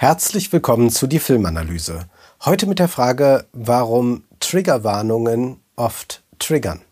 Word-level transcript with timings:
Herzlich 0.00 0.52
willkommen 0.52 0.90
zu 0.90 1.08
die 1.08 1.18
Filmanalyse. 1.18 2.06
Heute 2.44 2.66
mit 2.68 2.78
der 2.78 2.86
Frage, 2.86 3.46
warum 3.52 4.22
Triggerwarnungen 4.38 5.58
oft 5.74 6.22
triggern. 6.38 6.82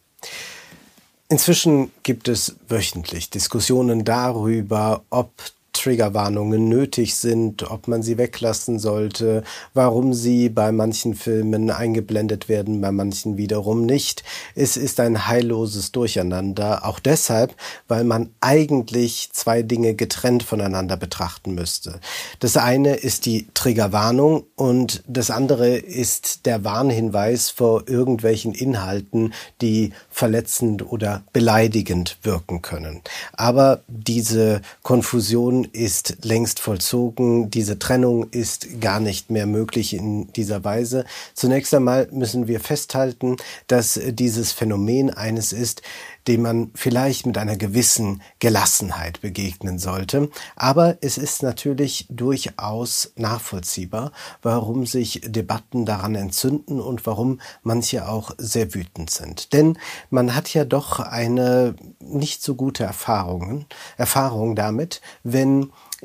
Inzwischen 1.29 1.93
gibt 2.03 2.27
es 2.27 2.57
wöchentlich 2.67 3.31
Diskussionen 3.31 4.05
darüber, 4.05 5.05
ob 5.11 5.31
Triggerwarnungen 5.77 6.69
nötig 6.69 7.15
sind, 7.15 7.71
ob 7.71 7.89
man 7.89 8.03
sie 8.03 8.19
weglassen 8.19 8.79
sollte, 8.79 9.45
warum 9.75 10.15
sie 10.15 10.49
bei 10.49 10.73
manchen 10.73 11.15
Filmen 11.15 11.71
eingeblendet 11.71 12.49
werden, 12.49 12.81
bei 12.81 12.93
manchen 12.93 13.37
wiederum 13.37 13.87
nicht. 13.87 14.25
Es 14.55 14.77
ist 14.77 15.01
ein 15.01 15.27
heilloses 15.27 15.93
Durcheinander, 15.93 16.85
auch 16.85 16.99
deshalb, 16.99 17.55
weil 17.89 18.05
man 18.05 18.31
eigentlich 18.41 19.31
zwei 19.33 19.63
Dinge 19.63 19.95
getrennt 19.95 20.43
voneinander 20.43 20.97
betrachten 20.97 21.55
müsste. 21.55 22.01
Das 22.41 22.57
eine 22.57 22.95
ist 22.95 23.27
die 23.27 23.47
Triggerwarnung 23.55 24.45
und 24.57 25.03
das 25.07 25.31
andere 25.31 25.77
ist 25.77 26.47
der 26.47 26.65
Warnhinweis 26.65 27.51
vor 27.51 27.89
irgendwelchen 27.89 28.53
Inhalten, 28.53 29.33
die 29.61 29.93
verletzend 30.11 30.91
oder 30.91 31.23
beleidigend 31.33 32.19
wirken 32.23 32.63
können. 32.63 33.03
Aber 33.33 33.83
diese 33.89 34.63
Konfusion 34.83 35.66
ist 35.73 36.25
längst 36.25 36.61
vollzogen. 36.61 37.51
Diese 37.51 37.79
Trennung 37.79 38.29
ist 38.31 38.81
gar 38.81 39.01
nicht 39.01 39.31
mehr 39.31 39.47
möglich 39.47 39.95
in 39.95 40.33
dieser 40.33 40.65
Weise. 40.65 41.05
Zunächst 41.35 41.75
einmal 41.75 42.09
müssen 42.11 42.49
wir 42.49 42.61
festhalten, 42.61 43.37
dass 43.67 44.01
dieses 44.13 44.53
Phänomen 44.53 45.11
eines 45.11 45.53
ist, 45.53 45.83
dem 46.27 46.43
man 46.43 46.71
vielleicht 46.75 47.27
mit 47.27 47.39
einer 47.39 47.57
gewissen 47.57 48.23
Gelassenheit 48.39 49.21
begegnen 49.21 49.79
sollte. 49.79 50.31
Aber 50.57 50.99
es 51.01 51.19
ist 51.19 51.43
natürlich 51.43 52.07
durchaus 52.11 53.13
nachvollziehbar, 53.17 54.13
warum 54.43 54.87
sich 54.87 55.21
Debatten 55.25 55.87
daran 55.87 56.15
entzünden 56.15 56.81
und 56.81 57.07
warum 57.07 57.41
manche 57.63 58.09
auch 58.09 58.33
sehr 58.39 58.75
wütend 58.75 59.11
sind. 59.11 59.53
Denn 59.53 59.79
man 60.11 60.35
hat 60.35 60.53
ja 60.53 60.65
doch 60.65 60.99
eine 61.01 61.77
nicht 62.01 62.43
so 62.43 62.55
gute 62.55 62.85
Erfahrung, 62.85 63.67
Erfahrung 63.97 64.57
damit, 64.57 65.01
wenn 65.23 65.56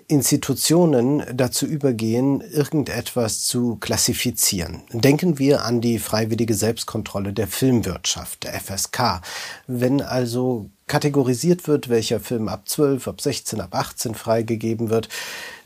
Institutionen 0.07 1.23
dazu 1.33 1.65
übergehen, 1.65 2.41
irgendetwas 2.41 3.43
zu 3.45 3.75
klassifizieren. 3.75 4.81
Denken 4.91 5.37
wir 5.37 5.65
an 5.65 5.81
die 5.81 5.99
freiwillige 5.99 6.53
Selbstkontrolle 6.53 7.33
der 7.33 7.47
Filmwirtschaft, 7.47 8.43
der 8.43 8.53
FSK. 8.53 9.21
Wenn 9.67 10.01
also 10.01 10.69
kategorisiert 10.87 11.67
wird, 11.67 11.89
welcher 11.89 12.19
Film 12.19 12.47
ab 12.47 12.67
12, 12.67 13.07
ab 13.07 13.21
16, 13.21 13.61
ab 13.61 13.75
18 13.75 14.15
freigegeben 14.15 14.89
wird, 14.89 15.09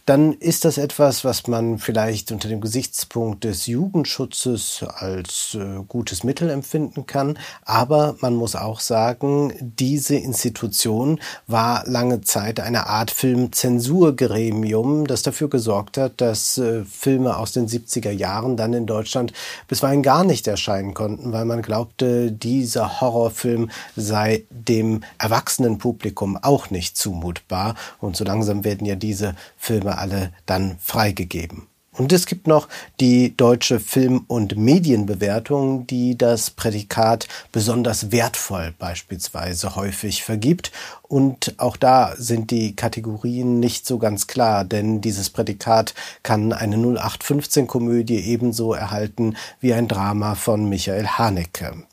dann 0.05 0.33
ist 0.33 0.65
das 0.65 0.77
etwas, 0.77 1.25
was 1.25 1.47
man 1.47 1.79
vielleicht 1.79 2.31
unter 2.31 2.47
dem 2.47 2.61
Gesichtspunkt 2.61 3.43
des 3.43 3.65
Jugendschutzes 3.65 4.85
als 4.87 5.57
äh, 5.59 5.83
gutes 5.87 6.23
Mittel 6.23 6.51
empfinden 6.51 7.07
kann. 7.07 7.39
Aber 7.63 8.15
man 8.21 8.35
muss 8.35 8.55
auch 8.55 8.81
sagen, 8.81 9.53
diese 9.59 10.15
Institution 10.15 11.19
war 11.47 11.87
lange 11.87 12.21
Zeit 12.21 12.59
eine 12.59 12.85
Art 12.85 13.09
Filmzensurgremium, 13.09 15.07
das 15.07 15.23
dafür 15.23 15.49
gesorgt 15.49 15.97
hat, 15.97 16.21
dass 16.21 16.59
äh, 16.59 16.83
Filme 16.85 17.37
aus 17.37 17.53
den 17.53 17.67
70er 17.67 18.11
Jahren 18.11 18.57
dann 18.57 18.73
in 18.73 18.85
Deutschland 18.85 19.33
bisweilen 19.67 20.03
gar 20.03 20.23
nicht 20.23 20.45
erscheinen 20.47 20.93
konnten, 20.93 21.31
weil 21.31 21.45
man 21.45 21.63
glaubte, 21.63 22.31
dieser 22.31 23.01
Horrorfilm 23.01 23.71
sei 23.95 24.43
dem 24.51 25.01
erwachsenen 25.17 25.79
Publikum 25.79 26.37
auch 26.37 26.69
nicht 26.69 26.95
zumutbar. 26.95 27.73
Und 27.99 28.15
so 28.15 28.23
langsam 28.23 28.63
werden 28.63 28.85
ja 28.85 28.95
diese 28.95 29.33
Filme 29.57 29.94
alle 29.97 30.31
dann 30.45 30.77
freigegeben. 30.79 31.67
Und 31.97 32.11
es 32.11 32.25
gibt 32.25 32.47
noch 32.47 32.67
die 32.99 33.37
deutsche 33.37 33.79
Film- 33.79 34.25
und 34.27 34.57
Medienbewertung, 34.57 35.87
die 35.87 36.17
das 36.17 36.49
Prädikat 36.49 37.27
besonders 37.51 38.11
wertvoll 38.11 38.73
beispielsweise 38.77 39.75
häufig 39.75 40.23
vergibt. 40.23 40.71
Und 41.03 41.55
auch 41.57 41.77
da 41.77 42.13
sind 42.17 42.51
die 42.51 42.75
Kategorien 42.75 43.59
nicht 43.61 43.87
so 43.87 43.97
ganz 43.97 44.27
klar, 44.27 44.65
denn 44.65 44.99
dieses 44.99 45.29
Prädikat 45.29 45.93
kann 46.21 46.51
eine 46.51 46.75
0815-Komödie 46.75 48.19
ebenso 48.19 48.73
erhalten 48.73 49.37
wie 49.61 49.73
ein 49.73 49.87
Drama 49.87 50.35
von 50.35 50.67
Michael 50.67 51.07
Haneke. 51.07 51.83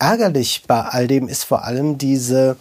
Ärgerlich 0.00 0.64
bei 0.66 0.80
all 0.80 1.06
dem 1.06 1.28
ist 1.28 1.44
vor 1.44 1.64
allem 1.64 1.98
diese 1.98 2.56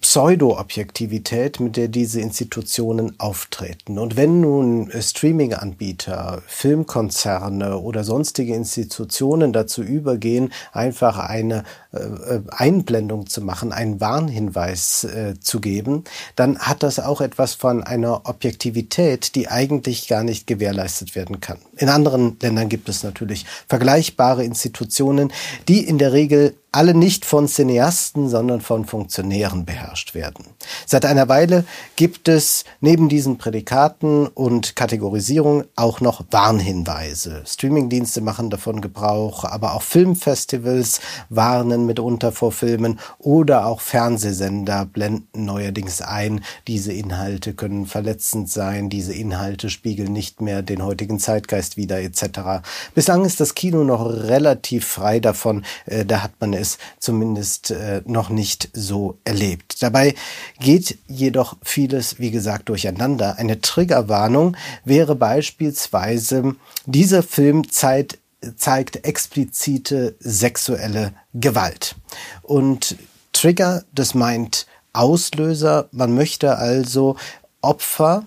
Pseudo-Objektivität, 0.00 1.60
mit 1.60 1.76
der 1.76 1.88
diese 1.88 2.20
Institutionen 2.20 3.18
auftreten. 3.18 3.98
Und 3.98 4.16
wenn 4.16 4.40
nun 4.40 4.90
Streaming-Anbieter, 4.92 6.42
Filmkonzerne 6.46 7.78
oder 7.78 8.04
sonstige 8.04 8.54
Institutionen 8.54 9.52
dazu 9.52 9.82
übergehen, 9.82 10.52
einfach 10.72 11.18
eine 11.18 11.64
äh, 11.92 11.98
äh, 11.98 12.40
Einblendung 12.50 13.26
zu 13.26 13.40
machen, 13.40 13.72
einen 13.72 14.00
Warnhinweis 14.00 15.04
äh, 15.04 15.34
zu 15.40 15.60
geben, 15.60 16.04
dann 16.36 16.58
hat 16.58 16.82
das 16.82 17.00
auch 17.00 17.20
etwas 17.20 17.54
von 17.54 17.82
einer 17.82 18.28
Objektivität, 18.28 19.34
die 19.34 19.48
eigentlich 19.48 20.06
gar 20.06 20.22
nicht 20.22 20.46
gewährleistet 20.46 21.16
werden 21.16 21.40
kann. 21.40 21.58
In 21.76 21.88
anderen 21.88 22.36
Ländern 22.40 22.68
gibt 22.68 22.88
es 22.88 23.02
natürlich 23.02 23.46
vergleichbare 23.68 24.44
Institutionen, 24.44 25.32
die 25.66 25.84
in 25.84 25.98
der 25.98 26.12
Regel 26.12 26.54
alle 26.70 26.94
nicht 26.94 27.24
von 27.24 27.48
Cineasten, 27.48 28.28
sondern 28.28 28.60
von 28.60 28.84
Funktionären 28.84 29.64
beherrscht 29.64 30.14
werden. 30.14 30.44
Seit 30.86 31.06
einer 31.06 31.28
Weile 31.28 31.64
gibt 31.96 32.28
es 32.28 32.64
neben 32.80 33.08
diesen 33.08 33.38
Prädikaten 33.38 34.26
und 34.26 34.76
Kategorisierung 34.76 35.64
auch 35.76 36.00
noch 36.00 36.24
Warnhinweise. 36.30 37.42
Streamingdienste 37.46 38.20
machen 38.20 38.50
davon 38.50 38.82
Gebrauch, 38.82 39.44
aber 39.44 39.74
auch 39.74 39.82
Filmfestivals 39.82 41.00
warnen 41.30 41.86
mitunter 41.86 42.32
vor 42.32 42.52
Filmen 42.52 43.00
oder 43.18 43.66
auch 43.66 43.80
Fernsehsender 43.80 44.84
blenden 44.84 45.46
neuerdings 45.46 46.02
ein, 46.02 46.44
diese 46.66 46.92
Inhalte 46.92 47.54
können 47.54 47.86
verletzend 47.86 48.50
sein, 48.50 48.90
diese 48.90 49.14
Inhalte 49.14 49.70
spiegeln 49.70 50.12
nicht 50.12 50.42
mehr 50.42 50.60
den 50.62 50.84
heutigen 50.84 51.18
Zeitgeist 51.18 51.78
wider 51.78 52.00
etc. 52.00 52.62
Bislang 52.94 53.24
ist 53.24 53.40
das 53.40 53.54
Kino 53.54 53.84
noch 53.84 54.04
relativ 54.04 54.86
frei 54.86 55.18
davon, 55.18 55.64
äh, 55.86 56.04
da 56.04 56.22
hat 56.22 56.32
man 56.40 56.57
es 56.58 56.78
zumindest 56.98 57.70
äh, 57.70 58.02
noch 58.04 58.28
nicht 58.28 58.68
so 58.72 59.18
erlebt. 59.24 59.82
Dabei 59.82 60.14
geht 60.60 60.98
jedoch 61.06 61.56
vieles, 61.62 62.18
wie 62.18 62.30
gesagt, 62.30 62.68
durcheinander. 62.68 63.38
Eine 63.38 63.60
Triggerwarnung 63.60 64.56
wäre 64.84 65.14
beispielsweise, 65.14 66.56
dieser 66.86 67.22
Film 67.22 67.70
zeigt, 67.70 68.18
zeigt 68.56 69.04
explizite 69.04 70.16
sexuelle 70.20 71.12
Gewalt. 71.34 71.96
Und 72.42 72.96
Trigger, 73.32 73.84
das 73.94 74.14
meint 74.14 74.66
Auslöser. 74.92 75.88
Man 75.92 76.14
möchte 76.14 76.56
also 76.56 77.16
Opfer 77.60 78.26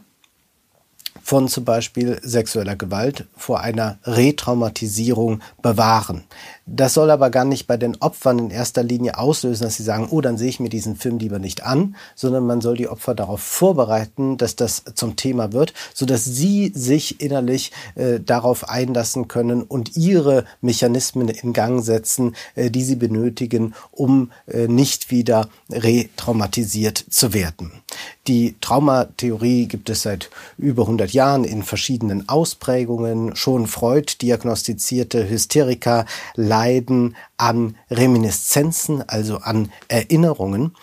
von 1.23 1.47
zum 1.47 1.65
Beispiel 1.65 2.19
sexueller 2.23 2.75
Gewalt 2.75 3.25
vor 3.35 3.61
einer 3.61 3.99
Retraumatisierung 4.03 5.41
bewahren. 5.61 6.23
Das 6.65 6.93
soll 6.93 7.09
aber 7.09 7.29
gar 7.29 7.43
nicht 7.43 7.67
bei 7.67 7.75
den 7.75 7.97
Opfern 7.97 8.39
in 8.39 8.49
erster 8.49 8.83
Linie 8.83 9.17
auslösen, 9.17 9.63
dass 9.63 9.75
sie 9.75 9.83
sagen, 9.83 10.07
oh, 10.09 10.21
dann 10.21 10.37
sehe 10.37 10.49
ich 10.49 10.59
mir 10.59 10.69
diesen 10.69 10.95
Film 10.95 11.17
lieber 11.17 11.39
nicht 11.39 11.63
an, 11.63 11.95
sondern 12.15 12.45
man 12.45 12.61
soll 12.61 12.77
die 12.77 12.87
Opfer 12.87 13.13
darauf 13.13 13.41
vorbereiten, 13.41 14.37
dass 14.37 14.55
das 14.55 14.83
zum 14.95 15.15
Thema 15.15 15.51
wird, 15.51 15.73
so 15.93 16.05
dass 16.05 16.23
sie 16.23 16.71
sich 16.73 17.19
innerlich 17.19 17.71
äh, 17.95 18.19
darauf 18.19 18.69
einlassen 18.69 19.27
können 19.27 19.63
und 19.63 19.97
ihre 19.97 20.45
Mechanismen 20.61 21.27
in 21.27 21.53
Gang 21.53 21.83
setzen, 21.83 22.35
äh, 22.55 22.71
die 22.71 22.83
sie 22.83 22.95
benötigen, 22.95 23.73
um 23.91 24.31
äh, 24.47 24.67
nicht 24.67 25.11
wieder 25.11 25.49
retraumatisiert 25.69 27.03
zu 27.09 27.33
werden. 27.33 27.80
Die 28.31 28.55
Traumatheorie 28.61 29.67
gibt 29.67 29.89
es 29.89 30.03
seit 30.03 30.29
über 30.57 30.83
100 30.83 31.11
Jahren 31.11 31.43
in 31.43 31.63
verschiedenen 31.63 32.29
Ausprägungen. 32.29 33.35
Schon 33.35 33.67
Freud 33.67 34.13
diagnostizierte 34.21 35.29
Hysteriker 35.29 36.05
leiden 36.35 37.17
an 37.35 37.75
Reminiszenzen, 37.89 39.03
also 39.05 39.39
an 39.39 39.69
Erinnerungen. 39.89 40.77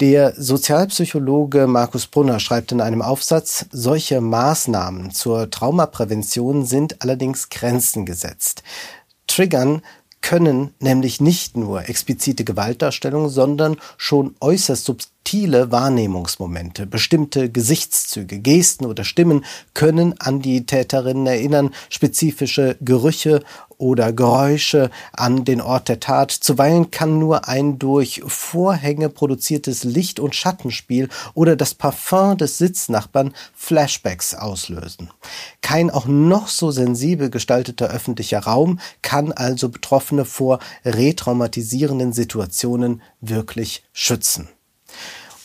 Der 0.00 0.40
Sozialpsychologe 0.40 1.66
Markus 1.66 2.06
Brunner 2.06 2.38
schreibt 2.38 2.70
in 2.70 2.80
einem 2.80 3.02
Aufsatz, 3.02 3.66
solche 3.72 4.20
Maßnahmen 4.20 5.10
zur 5.10 5.50
Traumaprävention 5.50 6.64
sind 6.64 7.02
allerdings 7.02 7.48
Grenzen 7.48 8.06
gesetzt. 8.06 8.62
Triggern 9.26 9.82
können 10.20 10.72
nämlich 10.78 11.20
nicht 11.20 11.56
nur 11.56 11.88
explizite 11.88 12.44
Gewaltdarstellungen, 12.44 13.28
sondern 13.28 13.76
schon 13.96 14.36
äußerst 14.38 14.84
subtile 15.22 15.70
Wahrnehmungsmomente, 15.70 16.84
bestimmte 16.84 17.48
Gesichtszüge, 17.48 18.40
Gesten 18.40 18.84
oder 18.84 19.04
Stimmen 19.04 19.44
können 19.72 20.20
an 20.20 20.42
die 20.42 20.66
Täterinnen 20.66 21.26
erinnern, 21.26 21.70
spezifische 21.90 22.76
Gerüche 22.80 23.40
oder 23.78 24.12
Geräusche 24.12 24.90
an 25.12 25.44
den 25.44 25.60
Ort 25.60 25.88
der 25.88 26.00
Tat. 26.00 26.32
Zuweilen 26.32 26.90
kann 26.90 27.20
nur 27.20 27.48
ein 27.48 27.78
durch 27.78 28.20
Vorhänge 28.26 29.08
produziertes 29.08 29.84
Licht- 29.84 30.18
und 30.18 30.34
Schattenspiel 30.34 31.08
oder 31.34 31.54
das 31.54 31.74
Parfum 31.74 32.36
des 32.36 32.58
Sitznachbarn 32.58 33.32
Flashbacks 33.54 34.34
auslösen. 34.34 35.10
Kein 35.60 35.90
auch 35.90 36.06
noch 36.06 36.48
so 36.48 36.72
sensibel 36.72 37.30
gestalteter 37.30 37.88
öffentlicher 37.90 38.40
Raum 38.40 38.80
kann 39.02 39.30
also 39.30 39.68
Betroffene 39.68 40.24
vor 40.24 40.58
retraumatisierenden 40.84 42.12
Situationen 42.12 43.02
wirklich 43.20 43.84
schützen. 43.92 44.48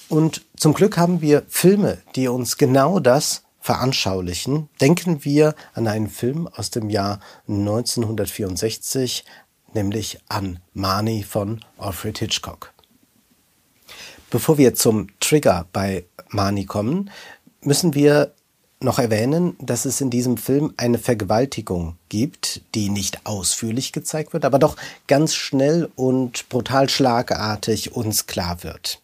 Und 0.09 0.45
zum 0.55 0.73
Glück 0.73 0.97
haben 0.97 1.21
wir 1.21 1.43
Filme, 1.47 1.97
die 2.15 2.27
uns 2.27 2.57
genau 2.57 2.99
das 2.99 3.43
veranschaulichen, 3.59 4.69
denken 4.79 5.25
wir 5.25 5.53
an 5.73 5.87
einen 5.87 6.09
Film 6.09 6.47
aus 6.47 6.69
dem 6.69 6.89
Jahr 6.89 7.19
1964, 7.49 9.25
nämlich 9.73 10.19
an 10.29 10.59
Marnie 10.73 11.23
von 11.23 11.63
Alfred 11.77 12.19
Hitchcock. 12.19 12.73
Bevor 14.29 14.57
wir 14.57 14.73
zum 14.75 15.07
Trigger 15.19 15.67
bei 15.73 16.05
Marnie 16.29 16.65
kommen, 16.65 17.09
müssen 17.61 17.93
wir 17.93 18.33
noch 18.79 18.99
erwähnen, 18.99 19.57
dass 19.59 19.85
es 19.85 19.99
in 19.99 20.09
diesem 20.09 20.37
Film 20.37 20.73
eine 20.77 20.99
Vergewaltigung 20.99 21.97
gibt, 22.09 22.61
die 22.75 22.89
nicht 22.89 23.25
ausführlich 23.25 23.91
gezeigt 23.91 24.33
wird, 24.33 24.45
aber 24.45 24.59
doch 24.59 24.75
ganz 25.07 25.35
schnell 25.35 25.89
und 25.95 26.49
brutal 26.49 26.89
schlagartig 26.89 27.95
uns 27.95 28.27
klar 28.27 28.63
wird. 28.63 29.01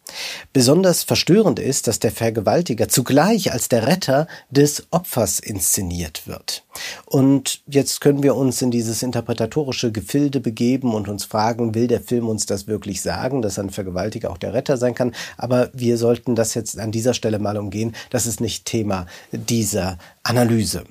Besonders 0.51 1.03
verstörend 1.03 1.59
ist, 1.59 1.88
dass 1.88 2.00
der 2.00 2.11
Vergewaltiger 2.11 2.88
zugleich 2.88 3.51
als 3.51 3.69
der 3.69 3.88
Retter 3.88 4.27
des 4.50 4.85
Opfers 4.91 5.39
inszeniert 5.39 6.27
wird. 6.27 6.63
Und 7.05 7.61
jetzt 7.67 8.01
können 8.01 8.23
wir 8.23 8.35
uns 8.35 8.61
in 8.61 8.71
dieses 8.71 9.03
interpretatorische 9.03 9.91
Gefilde 9.91 10.39
begeben 10.39 10.94
und 10.94 11.07
uns 11.07 11.25
fragen, 11.25 11.75
will 11.75 11.88
der 11.88 12.01
Film 12.01 12.27
uns 12.27 12.45
das 12.45 12.67
wirklich 12.67 13.01
sagen, 13.01 13.41
dass 13.41 13.59
ein 13.59 13.69
Vergewaltiger 13.69 14.29
auch 14.29 14.38
der 14.38 14.53
Retter 14.53 14.77
sein 14.77 14.95
kann? 14.95 15.13
Aber 15.38 15.69
wir 15.73 15.97
sollten 15.97 16.35
das 16.35 16.53
jetzt 16.53 16.79
an 16.79 16.91
dieser 16.91 17.13
Stelle 17.13 17.39
mal 17.39 17.57
umgehen. 17.57 17.95
Das 18.09 18.25
ist 18.25 18.41
nicht 18.41 18.65
Thema 18.65 19.07
dieser 19.31 19.97
Analyse. 20.23 20.83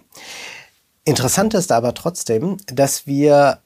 Interessant 1.04 1.54
ist 1.54 1.72
aber 1.72 1.94
trotzdem, 1.94 2.58
dass 2.66 3.06
wir 3.06 3.58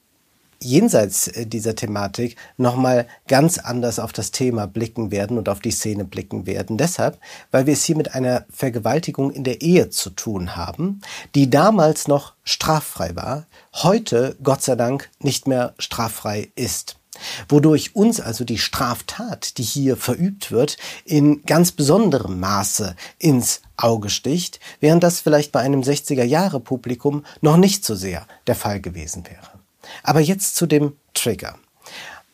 jenseits 0.59 1.27
äh, 1.27 1.45
dieser 1.45 1.75
Thematik 1.75 2.35
nochmal 2.57 3.07
ganz 3.27 3.59
anders 3.59 3.99
auf 3.99 4.11
das 4.11 4.31
Thema 4.31 4.65
blicken 4.65 5.11
werden 5.11 5.37
und 5.37 5.49
auf 5.49 5.59
die 5.59 5.71
Szene 5.71 6.03
blicken 6.03 6.45
werden. 6.47 6.77
Deshalb, 6.77 7.19
weil 7.51 7.65
wir 7.65 7.73
es 7.73 7.83
hier 7.83 7.95
mit 7.95 8.15
einer 8.15 8.45
Vergewaltigung 8.49 9.31
in 9.31 9.43
der 9.43 9.61
Ehe 9.61 9.89
zu 9.89 10.09
tun 10.09 10.55
haben, 10.55 11.01
die 11.35 11.49
damals 11.49 12.07
noch 12.07 12.33
straffrei 12.43 13.15
war, 13.15 13.45
heute 13.73 14.35
Gott 14.41 14.63
sei 14.63 14.75
Dank 14.75 15.09
nicht 15.19 15.47
mehr 15.47 15.75
straffrei 15.77 16.51
ist. 16.55 16.97
Wodurch 17.49 17.95
uns 17.95 18.19
also 18.19 18.43
die 18.43 18.57
Straftat, 18.57 19.57
die 19.57 19.63
hier 19.63 19.97
verübt 19.97 20.51
wird, 20.51 20.77
in 21.05 21.43
ganz 21.43 21.71
besonderem 21.71 22.39
Maße 22.39 22.95
ins 23.19 23.61
Auge 23.75 24.09
sticht, 24.09 24.59
während 24.79 25.03
das 25.03 25.19
vielleicht 25.19 25.51
bei 25.51 25.59
einem 25.59 25.81
60er 25.81 26.23
Jahre 26.23 26.59
Publikum 26.59 27.23
noch 27.41 27.57
nicht 27.57 27.85
so 27.85 27.95
sehr 27.95 28.25
der 28.47 28.55
Fall 28.55 28.81
gewesen 28.81 29.25
wäre. 29.25 29.59
Aber 30.03 30.19
jetzt 30.19 30.55
zu 30.55 30.65
dem 30.65 30.93
Trigger. 31.13 31.57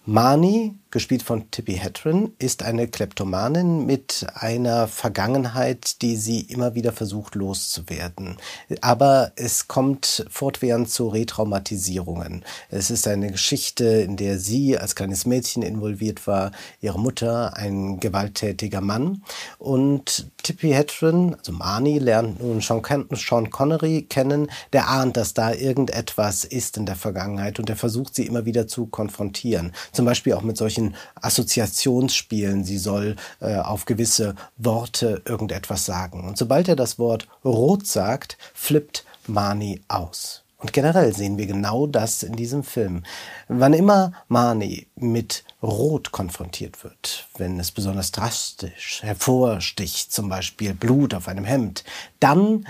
Marnie 0.05 0.75
gespielt 0.93 1.23
von 1.23 1.49
Tippi 1.49 1.73
Hedren, 1.73 2.33
ist 2.37 2.61
eine 2.61 2.87
Kleptomanin 2.87 3.85
mit 3.85 4.27
einer 4.35 4.87
Vergangenheit, 4.87 6.01
die 6.03 6.15
sie 6.15 6.41
immer 6.41 6.75
wieder 6.75 6.91
versucht 6.91 7.33
loszuwerden. 7.33 8.37
Aber 8.81 9.31
es 9.35 9.67
kommt 9.67 10.25
fortwährend 10.29 10.89
zu 10.89 11.07
Retraumatisierungen. 11.07 12.45
Es 12.69 12.91
ist 12.91 13.07
eine 13.07 13.31
Geschichte, 13.31 13.85
in 13.85 14.17
der 14.17 14.37
sie 14.37 14.77
als 14.77 14.95
kleines 14.95 15.25
Mädchen 15.25 15.63
involviert 15.63 16.27
war, 16.27 16.51
ihre 16.79 16.99
Mutter 16.99 17.57
ein 17.57 17.99
gewalttätiger 17.99 18.81
Mann. 18.81 19.23
Und 19.57 20.31
Tippi 20.43 20.69
Hedren, 20.69 21.33
also 21.35 21.53
Marnie, 21.53 21.97
lernt 21.97 22.39
nun 22.39 22.61
Sean, 22.61 22.83
Sean 23.13 23.49
Connery 23.49 24.03
kennen, 24.03 24.51
der 24.73 24.89
ahnt, 24.89 25.17
dass 25.17 25.33
da 25.33 25.53
irgendetwas 25.53 26.43
ist 26.43 26.77
in 26.77 26.85
der 26.85 26.95
Vergangenheit 26.95 27.57
und 27.57 27.67
der 27.67 27.77
versucht 27.77 28.13
sie 28.13 28.27
immer 28.27 28.45
wieder 28.45 28.67
zu 28.67 28.85
konfrontieren. 28.85 29.73
Zum 29.91 30.05
Beispiel 30.05 30.33
auch 30.33 30.43
mit 30.43 30.55
solchen 30.55 30.82
solchen 30.83 30.95
Assoziationsspielen. 31.15 32.63
Sie 32.63 32.77
soll 32.77 33.15
äh, 33.39 33.57
auf 33.57 33.85
gewisse 33.85 34.35
Worte 34.57 35.21
irgendetwas 35.25 35.85
sagen. 35.85 36.25
Und 36.27 36.37
sobald 36.37 36.67
er 36.67 36.75
das 36.75 36.99
Wort 36.99 37.27
rot 37.43 37.87
sagt, 37.87 38.37
flippt 38.53 39.05
Marnie 39.27 39.81
aus. 39.87 40.41
Und 40.57 40.71
generell 40.71 41.13
sehen 41.13 41.37
wir 41.37 41.45
genau 41.45 41.87
das 41.87 42.23
in 42.23 42.37
diesem 42.37 42.63
Film. 42.63 43.03
Wann 43.49 43.73
immer 43.73 44.13
Marnie 44.29 44.87
mit 44.95 45.43
Rot 45.61 46.11
konfrontiert 46.11 46.85
wird, 46.85 47.27
wenn 47.37 47.59
es 47.59 47.71
besonders 47.71 48.11
drastisch 48.11 49.03
hervorsticht, 49.03 50.13
zum 50.13 50.29
Beispiel 50.29 50.73
Blut 50.73 51.13
auf 51.13 51.27
einem 51.27 51.43
Hemd, 51.43 51.83
dann 52.21 52.65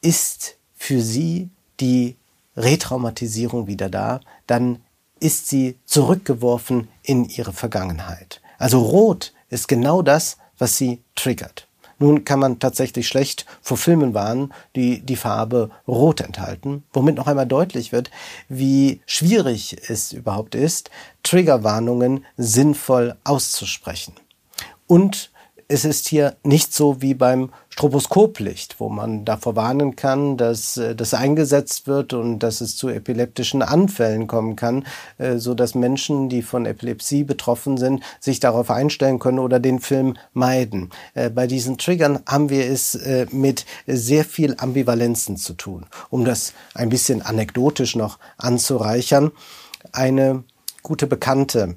ist 0.00 0.56
für 0.74 1.00
sie 1.00 1.50
die 1.78 2.16
Retraumatisierung 2.56 3.68
wieder 3.68 3.88
da, 3.88 4.20
dann 4.48 4.80
ist 5.22 5.48
sie 5.48 5.78
zurückgeworfen 5.86 6.88
in 7.02 7.24
ihre 7.24 7.52
Vergangenheit. 7.52 8.40
Also 8.58 8.80
rot 8.80 9.32
ist 9.48 9.68
genau 9.68 10.02
das, 10.02 10.36
was 10.58 10.76
sie 10.76 11.02
triggert. 11.14 11.68
Nun 11.98 12.24
kann 12.24 12.40
man 12.40 12.58
tatsächlich 12.58 13.06
schlecht 13.06 13.46
vor 13.60 13.76
Filmen 13.76 14.12
warnen, 14.14 14.52
die 14.74 15.00
die 15.02 15.14
Farbe 15.14 15.70
Rot 15.86 16.20
enthalten, 16.20 16.82
womit 16.92 17.14
noch 17.14 17.28
einmal 17.28 17.46
deutlich 17.46 17.92
wird, 17.92 18.10
wie 18.48 19.00
schwierig 19.06 19.76
es 19.88 20.12
überhaupt 20.12 20.56
ist, 20.56 20.90
Triggerwarnungen 21.22 22.24
sinnvoll 22.36 23.16
auszusprechen. 23.22 24.14
Und 24.88 25.30
es 25.72 25.86
ist 25.86 26.06
hier 26.06 26.36
nicht 26.44 26.74
so 26.74 27.00
wie 27.00 27.14
beim 27.14 27.50
Stroboskoplicht, 27.70 28.78
wo 28.78 28.90
man 28.90 29.24
davor 29.24 29.56
warnen 29.56 29.96
kann, 29.96 30.36
dass 30.36 30.76
äh, 30.76 30.94
das 30.94 31.14
eingesetzt 31.14 31.86
wird 31.86 32.12
und 32.12 32.40
dass 32.40 32.60
es 32.60 32.76
zu 32.76 32.90
epileptischen 32.90 33.62
Anfällen 33.62 34.26
kommen 34.26 34.54
kann, 34.54 34.84
äh, 35.16 35.38
so 35.38 35.54
dass 35.54 35.74
Menschen, 35.74 36.28
die 36.28 36.42
von 36.42 36.66
Epilepsie 36.66 37.24
betroffen 37.24 37.78
sind, 37.78 38.02
sich 38.20 38.38
darauf 38.38 38.70
einstellen 38.70 39.18
können 39.18 39.38
oder 39.38 39.60
den 39.60 39.80
Film 39.80 40.18
meiden. 40.34 40.90
Äh, 41.14 41.30
bei 41.30 41.46
diesen 41.46 41.78
Triggern 41.78 42.20
haben 42.26 42.50
wir 42.50 42.66
es 42.66 42.98
mit 43.30 43.64
sehr 43.86 44.24
viel 44.24 44.56
Ambivalenzen 44.58 45.36
zu 45.36 45.54
tun. 45.54 45.86
Um 46.10 46.24
das 46.24 46.52
ein 46.74 46.90
bisschen 46.90 47.22
anekdotisch 47.22 47.96
noch 47.96 48.18
anzureichern, 48.36 49.32
eine 49.92 50.44
gute 50.82 51.06
Bekannte 51.06 51.76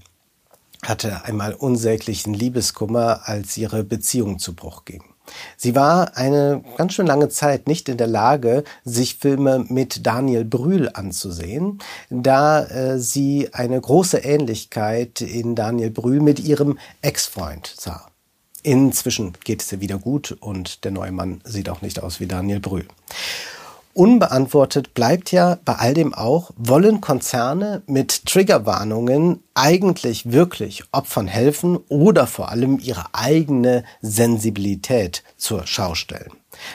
hatte 0.83 1.25
einmal 1.25 1.53
unsäglichen 1.53 2.33
Liebeskummer, 2.33 3.21
als 3.23 3.57
ihre 3.57 3.83
Beziehung 3.83 4.39
zu 4.39 4.53
Bruch 4.53 4.85
ging. 4.85 5.03
Sie 5.57 5.75
war 5.75 6.17
eine 6.17 6.63
ganz 6.77 6.93
schön 6.93 7.07
lange 7.07 7.29
Zeit 7.29 7.67
nicht 7.67 7.89
in 7.89 7.97
der 7.97 8.07
Lage, 8.07 8.63
sich 8.83 9.15
Filme 9.15 9.65
mit 9.67 10.05
Daniel 10.05 10.45
Brühl 10.45 10.89
anzusehen, 10.93 11.79
da 12.09 12.63
äh, 12.65 12.99
sie 12.99 13.49
eine 13.53 13.79
große 13.79 14.19
Ähnlichkeit 14.19 15.21
in 15.21 15.55
Daniel 15.55 15.89
Brühl 15.89 16.21
mit 16.21 16.39
ihrem 16.39 16.77
Ex-Freund 17.01 17.73
sah. 17.77 18.07
Inzwischen 18.61 19.33
geht 19.43 19.61
es 19.61 19.71
ihr 19.71 19.79
wieder 19.79 19.99
gut 19.99 20.31
und 20.31 20.85
der 20.85 20.91
neue 20.91 21.11
Mann 21.11 21.41
sieht 21.43 21.69
auch 21.69 21.81
nicht 21.81 22.01
aus 22.01 22.19
wie 22.19 22.27
Daniel 22.27 22.59
Brühl. 22.59 22.87
Unbeantwortet 23.97 24.93
bleibt 24.93 25.31
ja 25.31 25.57
bei 25.63 25.75
all 25.75 25.93
dem 25.93 26.13
auch, 26.13 26.51
wollen 26.57 26.99
Konzerne 26.99 27.81
mit 27.87 28.25
Triggerwarnungen 28.25 29.41
eigentlich 29.53 30.33
wirklich 30.33 30.83
Opfern 30.91 31.27
helfen 31.27 31.77
oder 31.87 32.27
vor 32.27 32.49
allem 32.49 32.77
ihre 32.77 33.05
eigene 33.13 33.85
Sensibilität 34.01 35.23
zur 35.37 35.65
Schau 35.65 35.95
stellen? 35.95 36.33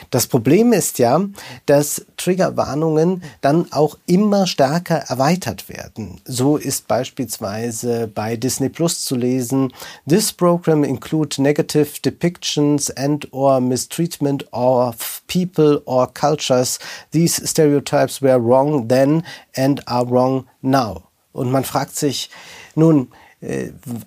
Das 0.09 0.27
Problem 0.27 0.73
ist 0.73 0.99
ja, 0.99 1.21
dass 1.65 2.05
Triggerwarnungen 2.17 3.23
dann 3.41 3.71
auch 3.71 3.97
immer 4.05 4.47
stärker 4.47 4.97
erweitert 4.97 5.69
werden. 5.69 6.21
So 6.25 6.57
ist 6.57 6.87
beispielsweise 6.87 8.07
bei 8.13 8.35
Disney 8.35 8.69
Plus 8.69 9.01
zu 9.01 9.15
lesen, 9.15 9.73
This 10.07 10.31
program 10.33 10.83
include 10.83 11.41
negative 11.41 12.01
depictions 12.03 12.89
and 12.91 13.27
or 13.31 13.59
mistreatment 13.61 14.45
of 14.51 15.21
people 15.27 15.81
or 15.85 16.07
cultures. 16.07 16.79
These 17.11 17.47
stereotypes 17.47 18.21
were 18.21 18.39
wrong 18.39 18.87
then 18.87 19.23
and 19.55 19.87
are 19.87 20.09
wrong 20.09 20.45
now. 20.61 21.03
Und 21.33 21.51
man 21.51 21.63
fragt 21.63 21.95
sich, 21.95 22.29
nun, 22.75 23.07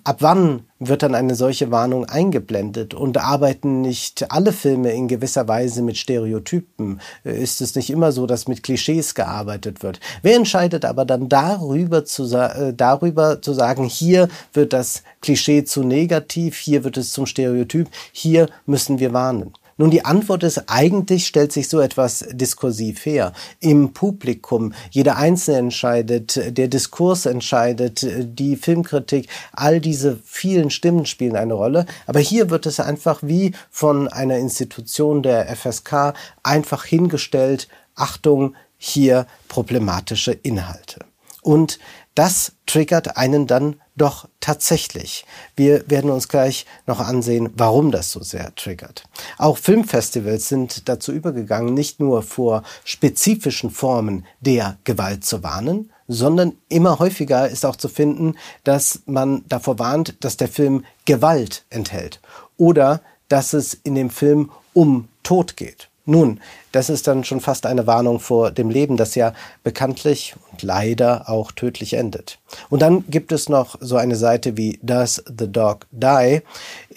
ab 0.05 0.17
wann 0.21 0.61
wird 0.79 1.03
dann 1.03 1.13
eine 1.13 1.35
solche 1.35 1.69
Warnung 1.69 2.05
eingeblendet 2.05 2.93
und 2.93 3.17
arbeiten 3.17 3.81
nicht 3.81 4.31
alle 4.31 4.53
Filme 4.53 4.93
in 4.93 5.09
gewisser 5.09 5.47
Weise 5.47 5.81
mit 5.81 5.97
Stereotypen? 5.97 7.01
Ist 7.23 7.59
es 7.59 7.75
nicht 7.75 7.89
immer 7.89 8.13
so, 8.13 8.27
dass 8.27 8.47
mit 8.47 8.63
Klischees 8.63 9.13
gearbeitet 9.13 9.83
wird? 9.83 9.99
Wer 10.21 10.37
entscheidet 10.37 10.85
aber 10.85 11.03
dann 11.03 11.27
darüber 11.27 12.05
zu, 12.05 12.33
äh, 12.33 12.73
darüber 12.73 13.41
zu 13.41 13.53
sagen, 13.53 13.83
hier 13.83 14.29
wird 14.53 14.71
das 14.71 15.03
Klischee 15.21 15.65
zu 15.65 15.83
negativ, 15.83 16.57
hier 16.57 16.85
wird 16.85 16.95
es 16.95 17.11
zum 17.11 17.25
Stereotyp, 17.25 17.89
hier 18.13 18.47
müssen 18.65 18.99
wir 18.99 19.11
warnen? 19.11 19.53
Nun, 19.77 19.91
die 19.91 20.05
Antwort 20.05 20.43
ist, 20.43 20.69
eigentlich 20.69 21.27
stellt 21.27 21.51
sich 21.51 21.67
so 21.67 21.81
etwas 21.81 22.25
diskursiv 22.31 23.05
her. 23.05 23.33
Im 23.59 23.91
Publikum, 23.91 24.73
jeder 24.89 25.17
Einzelne 25.17 25.57
entscheidet, 25.57 26.57
der 26.57 26.69
Diskurs 26.69 27.25
entscheidet, 27.25 28.07
die 28.39 28.55
Filmkritik, 28.55 29.27
all 29.51 29.81
diese 29.81 30.17
vielen 30.23 30.69
Stimmen 30.69 31.05
spielen 31.05 31.35
eine 31.35 31.55
Rolle. 31.55 31.85
Aber 32.07 32.21
hier 32.21 32.49
wird 32.49 32.65
es 32.65 32.79
einfach 32.79 33.19
wie 33.21 33.51
von 33.69 34.07
einer 34.07 34.37
Institution 34.37 35.21
der 35.21 35.53
FSK 35.53 36.13
einfach 36.41 36.85
hingestellt, 36.85 37.67
Achtung, 37.95 38.55
hier 38.77 39.27
problematische 39.49 40.31
Inhalte. 40.31 40.99
Und 41.41 41.79
das 42.13 42.53
triggert 42.65 43.17
einen 43.17 43.45
dann 43.45 43.81
doch 43.95 44.27
tatsächlich. 44.39 45.25
Wir 45.55 45.89
werden 45.89 46.11
uns 46.11 46.27
gleich 46.27 46.65
noch 46.85 46.99
ansehen, 46.99 47.49
warum 47.55 47.91
das 47.91 48.11
so 48.11 48.21
sehr 48.21 48.53
triggert. 48.55 49.03
Auch 49.37 49.57
Filmfestivals 49.57 50.49
sind 50.49 50.87
dazu 50.89 51.11
übergegangen, 51.11 51.73
nicht 51.73 51.99
nur 51.99 52.23
vor 52.23 52.63
spezifischen 52.83 53.71
Formen 53.71 54.25
der 54.41 54.77
Gewalt 54.83 55.23
zu 55.23 55.43
warnen, 55.43 55.91
sondern 56.07 56.53
immer 56.69 56.99
häufiger 56.99 57.49
ist 57.49 57.65
auch 57.65 57.75
zu 57.75 57.87
finden, 57.87 58.35
dass 58.63 59.01
man 59.05 59.43
davor 59.47 59.79
warnt, 59.79 60.15
dass 60.23 60.37
der 60.37 60.49
Film 60.49 60.85
Gewalt 61.05 61.65
enthält 61.69 62.19
oder 62.57 63.01
dass 63.27 63.53
es 63.53 63.73
in 63.73 63.95
dem 63.95 64.09
Film 64.09 64.51
um 64.73 65.07
Tod 65.23 65.57
geht. 65.57 65.89
Nun, 66.07 66.39
das 66.71 66.89
ist 66.91 67.07
dann 67.07 67.23
schon 67.23 67.41
fast 67.41 67.65
eine 67.65 67.87
Warnung 67.87 68.19
vor 68.19 68.51
dem 68.51 68.69
Leben, 68.69 68.95
das 68.95 69.15
ja 69.15 69.33
bekanntlich 69.63 70.35
und 70.51 70.61
leider 70.61 71.27
auch 71.29 71.51
tödlich 71.51 71.93
endet. 71.93 72.37
Und 72.69 72.83
dann 72.83 73.05
gibt 73.09 73.31
es 73.31 73.49
noch 73.49 73.75
so 73.79 73.97
eine 73.97 74.15
Seite 74.15 74.55
wie 74.55 74.79
Does 74.83 75.23
the 75.25 75.51
Dog 75.51 75.87
Die? 75.91 76.41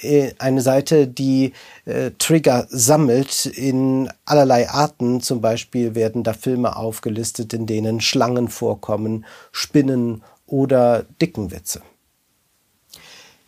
Äh, 0.03 0.33
eine 0.39 0.61
Seite, 0.61 1.07
die 1.07 1.55
äh, 1.87 2.11
Trigger 2.19 2.67
sammelt 2.69 3.47
in 3.47 4.11
allerlei 4.27 4.69
Arten. 4.69 5.23
Zum 5.23 5.41
Beispiel 5.41 5.95
werden 5.95 6.23
da 6.23 6.35
Filme 6.35 6.77
aufgelistet, 6.77 7.55
in 7.55 7.67
denen 7.67 8.03
Schlangen 8.03 8.49
vorkommen, 8.49 9.25
Spinnen 9.53 10.23
oder 10.47 11.07
Dickenwitze. 11.21 11.81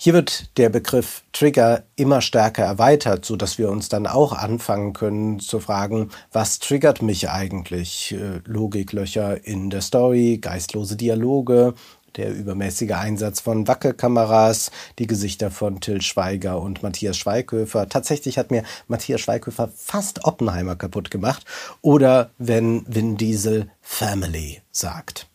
Hier 0.02 0.14
wird 0.14 0.57
der 0.57 0.71
Begriff 0.71 1.25
Trigger 1.35 1.83
immer 1.95 2.23
stärker 2.23 2.64
erweitert, 2.64 3.26
so 3.26 3.37
dass 3.37 3.59
wir 3.59 3.69
uns 3.69 3.90
dann 3.90 4.07
auch 4.07 4.33
anfangen 4.33 4.95
können 4.95 5.40
zu 5.40 5.61
fragen, 5.61 6.09
was 6.33 6.59
triggert 6.59 7.02
mich 7.02 7.28
eigentlich? 7.28 8.12
Äh, 8.12 8.40
Logiklöcher 8.47 9.47
in 9.47 9.69
der 9.69 9.83
Story, 9.83 10.38
geistlose 10.40 10.97
Dialoge, 10.97 11.75
der 12.16 12.35
übermäßige 12.35 12.92
Einsatz 12.92 13.40
von 13.40 13.69
Wackelkameras, 13.69 14.71
die 14.99 15.07
Gesichter 15.07 15.50
von 15.50 15.83
Till 15.83 16.00
Schweiger 16.00 16.62
und 16.62 16.83
Matthias 16.83 17.19
Schweighöfer. 17.19 17.87
Tatsächlich 17.90 18.38
hat 18.38 18.50
mir 18.50 18.62
Matthias 18.88 19.21
Schweighöfer 19.21 19.69
fast 19.76 20.25
Oppenheimer 20.25 20.76
kaputt 20.76 21.11
gemacht. 21.11 21.45
Oder 21.83 22.30
wenn 22.38 22.87
Vin 22.88 23.19
Diesel 23.19 23.71
Family 23.83 24.62
sagt. 24.73 25.28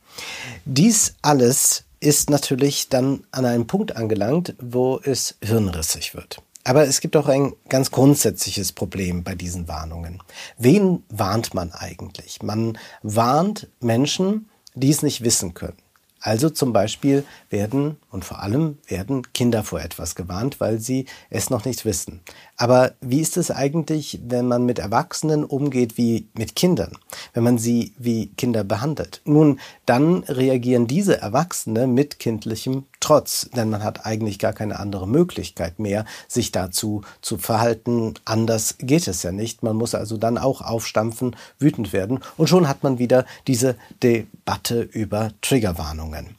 Dies 0.66 1.14
alles 1.22 1.85
ist 2.00 2.30
natürlich 2.30 2.90
dann 2.90 3.24
an 3.32 3.46
einem 3.46 3.68
Punkt 3.68 3.96
angelangt, 3.96 4.56
wo 4.60 5.00
es 5.04 5.36
hirnrissig 5.42 6.14
wird. 6.14 6.42
Aber 6.64 6.88
es 6.88 7.00
gibt 7.00 7.16
auch 7.16 7.28
ein 7.28 7.54
ganz 7.70 7.92
grundsätzliches 7.92 8.72
Problem 8.72 9.24
bei 9.24 9.36
diesen 9.36 9.68
Warnungen. 9.68 10.22
Wen 10.58 11.04
warnt 11.10 11.54
man 11.54 11.72
eigentlich? 11.72 12.42
Man 12.42 12.78
warnt 13.04 13.68
Menschen, 13.82 14.50
die 14.74 14.90
es 14.90 15.04
nicht 15.04 15.24
wissen 15.24 15.54
können. 15.54 15.78
Also 16.20 16.50
zum 16.50 16.74
Beispiel 16.74 17.24
werden 17.52 17.98
und 18.16 18.24
vor 18.24 18.42
allem 18.42 18.78
werden 18.88 19.34
Kinder 19.34 19.62
vor 19.62 19.82
etwas 19.82 20.16
gewarnt, 20.16 20.62
weil 20.62 20.80
sie 20.80 21.06
es 21.30 21.50
noch 21.50 21.66
nicht 21.66 21.84
wissen. 21.84 22.22
Aber 22.56 22.94
wie 23.02 23.20
ist 23.20 23.36
es 23.36 23.52
eigentlich, 23.52 24.22
wenn 24.26 24.48
man 24.48 24.66
mit 24.66 24.80
Erwachsenen 24.80 25.44
umgeht 25.44 25.98
wie 25.98 26.30
mit 26.34 26.56
Kindern, 26.56 26.94
wenn 27.34 27.44
man 27.44 27.58
sie 27.58 27.92
wie 27.98 28.28
Kinder 28.38 28.64
behandelt? 28.64 29.22
Nun, 29.26 29.60
dann 29.86 30.24
reagieren 30.24 30.88
diese 30.88 31.20
Erwachsene 31.20 31.88
mit 31.88 32.18
kindlichem 32.18 32.86
Trotz, 33.02 33.50
denn 33.54 33.70
man 33.70 33.84
hat 33.84 34.06
eigentlich 34.06 34.40
gar 34.40 34.54
keine 34.54 34.80
andere 34.80 35.10
Möglichkeit 35.10 35.78
mehr, 35.78 36.06
sich 36.30 36.54
dazu 36.54 37.02
zu 37.22 37.38
verhalten. 37.38 38.14
Anders 38.24 38.78
geht 38.80 39.10
es 39.10 39.24
ja 39.24 39.34
nicht. 39.34 39.62
Man 39.62 39.76
muss 39.76 39.94
also 39.94 40.16
dann 40.16 40.38
auch 40.38 40.62
aufstampfen, 40.62 41.36
wütend 41.60 41.92
werden 41.92 42.22
und 42.38 42.48
schon 42.48 42.70
hat 42.70 42.82
man 42.82 42.98
wieder 42.98 43.26
diese 43.46 43.76
Debatte 44.02 44.82
über 44.82 45.32
Triggerwarnungen. 45.42 46.38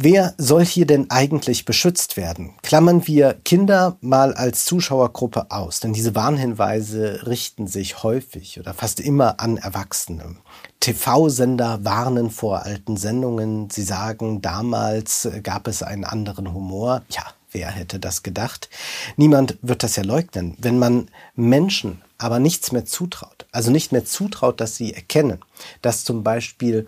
Wer 0.00 0.34
soll 0.38 0.64
hier 0.64 0.86
denn 0.86 1.10
eigentlich 1.10 1.64
beschützt 1.64 2.16
werden? 2.16 2.54
Klammern 2.62 3.08
wir 3.08 3.34
Kinder 3.44 3.96
mal 4.00 4.32
als 4.32 4.64
Zuschauergruppe 4.64 5.50
aus, 5.50 5.80
denn 5.80 5.92
diese 5.92 6.14
Warnhinweise 6.14 7.26
richten 7.26 7.66
sich 7.66 8.04
häufig 8.04 8.60
oder 8.60 8.74
fast 8.74 9.00
immer 9.00 9.40
an 9.40 9.56
Erwachsene. 9.56 10.36
TV-Sender 10.78 11.84
warnen 11.84 12.30
vor 12.30 12.62
alten 12.62 12.96
Sendungen. 12.96 13.70
Sie 13.70 13.82
sagen, 13.82 14.40
damals 14.40 15.28
gab 15.42 15.66
es 15.66 15.82
einen 15.82 16.04
anderen 16.04 16.54
Humor. 16.54 17.02
Ja, 17.10 17.24
wer 17.50 17.68
hätte 17.68 17.98
das 17.98 18.22
gedacht? 18.22 18.68
Niemand 19.16 19.58
wird 19.62 19.82
das 19.82 19.96
ja 19.96 20.04
leugnen. 20.04 20.56
Wenn 20.58 20.78
man 20.78 21.08
Menschen 21.34 22.02
aber 22.18 22.38
nichts 22.38 22.70
mehr 22.70 22.84
zutraut, 22.84 23.46
also 23.50 23.72
nicht 23.72 23.90
mehr 23.90 24.04
zutraut, 24.04 24.60
dass 24.60 24.76
sie 24.76 24.94
erkennen, 24.94 25.40
dass 25.82 26.04
zum 26.04 26.22
Beispiel 26.22 26.86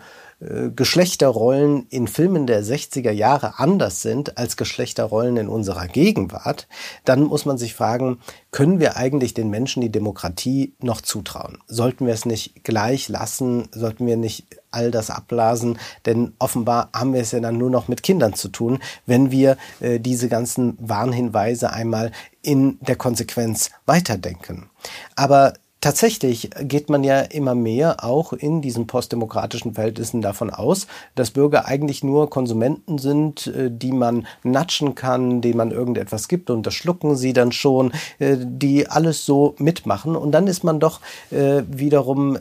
Geschlechterrollen 0.75 1.85
in 1.89 2.07
Filmen 2.07 2.47
der 2.47 2.63
60er 2.63 3.11
Jahre 3.11 3.59
anders 3.59 4.01
sind 4.01 4.39
als 4.39 4.57
Geschlechterrollen 4.57 5.37
in 5.37 5.47
unserer 5.47 5.87
Gegenwart, 5.87 6.67
dann 7.05 7.21
muss 7.21 7.45
man 7.45 7.59
sich 7.59 7.75
fragen, 7.75 8.17
können 8.49 8.79
wir 8.79 8.97
eigentlich 8.97 9.35
den 9.35 9.51
Menschen 9.51 9.81
die 9.81 9.91
Demokratie 9.91 10.73
noch 10.81 11.01
zutrauen? 11.01 11.59
Sollten 11.67 12.07
wir 12.07 12.13
es 12.15 12.25
nicht 12.25 12.63
gleich 12.63 13.07
lassen? 13.07 13.67
Sollten 13.71 14.07
wir 14.07 14.17
nicht 14.17 14.45
all 14.71 14.89
das 14.89 15.11
abblasen? 15.11 15.77
Denn 16.07 16.33
offenbar 16.39 16.89
haben 16.91 17.13
wir 17.13 17.21
es 17.21 17.31
ja 17.31 17.39
dann 17.39 17.59
nur 17.59 17.69
noch 17.69 17.87
mit 17.87 18.01
Kindern 18.01 18.33
zu 18.33 18.49
tun, 18.49 18.79
wenn 19.05 19.29
wir 19.29 19.57
äh, 19.79 19.99
diese 19.99 20.27
ganzen 20.27 20.75
Warnhinweise 20.79 21.71
einmal 21.71 22.11
in 22.41 22.79
der 22.81 22.95
Konsequenz 22.95 23.69
weiterdenken. 23.85 24.71
Aber 25.15 25.53
Tatsächlich 25.83 26.51
geht 26.61 26.91
man 26.91 27.03
ja 27.03 27.21
immer 27.21 27.55
mehr 27.55 28.05
auch 28.05 28.33
in 28.33 28.61
diesen 28.61 28.85
postdemokratischen 28.85 29.73
Verhältnissen 29.73 30.21
davon 30.21 30.51
aus, 30.51 30.85
dass 31.15 31.31
Bürger 31.31 31.65
eigentlich 31.65 32.03
nur 32.03 32.29
Konsumenten 32.29 32.99
sind, 32.99 33.47
äh, 33.47 33.71
die 33.71 33.91
man 33.91 34.27
natschen 34.43 34.93
kann, 34.93 35.41
denen 35.41 35.57
man 35.57 35.71
irgendetwas 35.71 36.27
gibt 36.27 36.51
und 36.51 36.67
das 36.67 36.75
schlucken 36.75 37.15
sie 37.15 37.33
dann 37.33 37.51
schon, 37.51 37.93
äh, 38.19 38.37
die 38.39 38.89
alles 38.89 39.25
so 39.25 39.55
mitmachen. 39.57 40.15
Und 40.15 40.33
dann 40.33 40.45
ist 40.45 40.63
man 40.63 40.79
doch 40.79 40.99
äh, 41.31 41.63
wiederum 41.67 42.37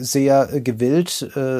sehr 0.00 0.60
gewillt 0.60 1.10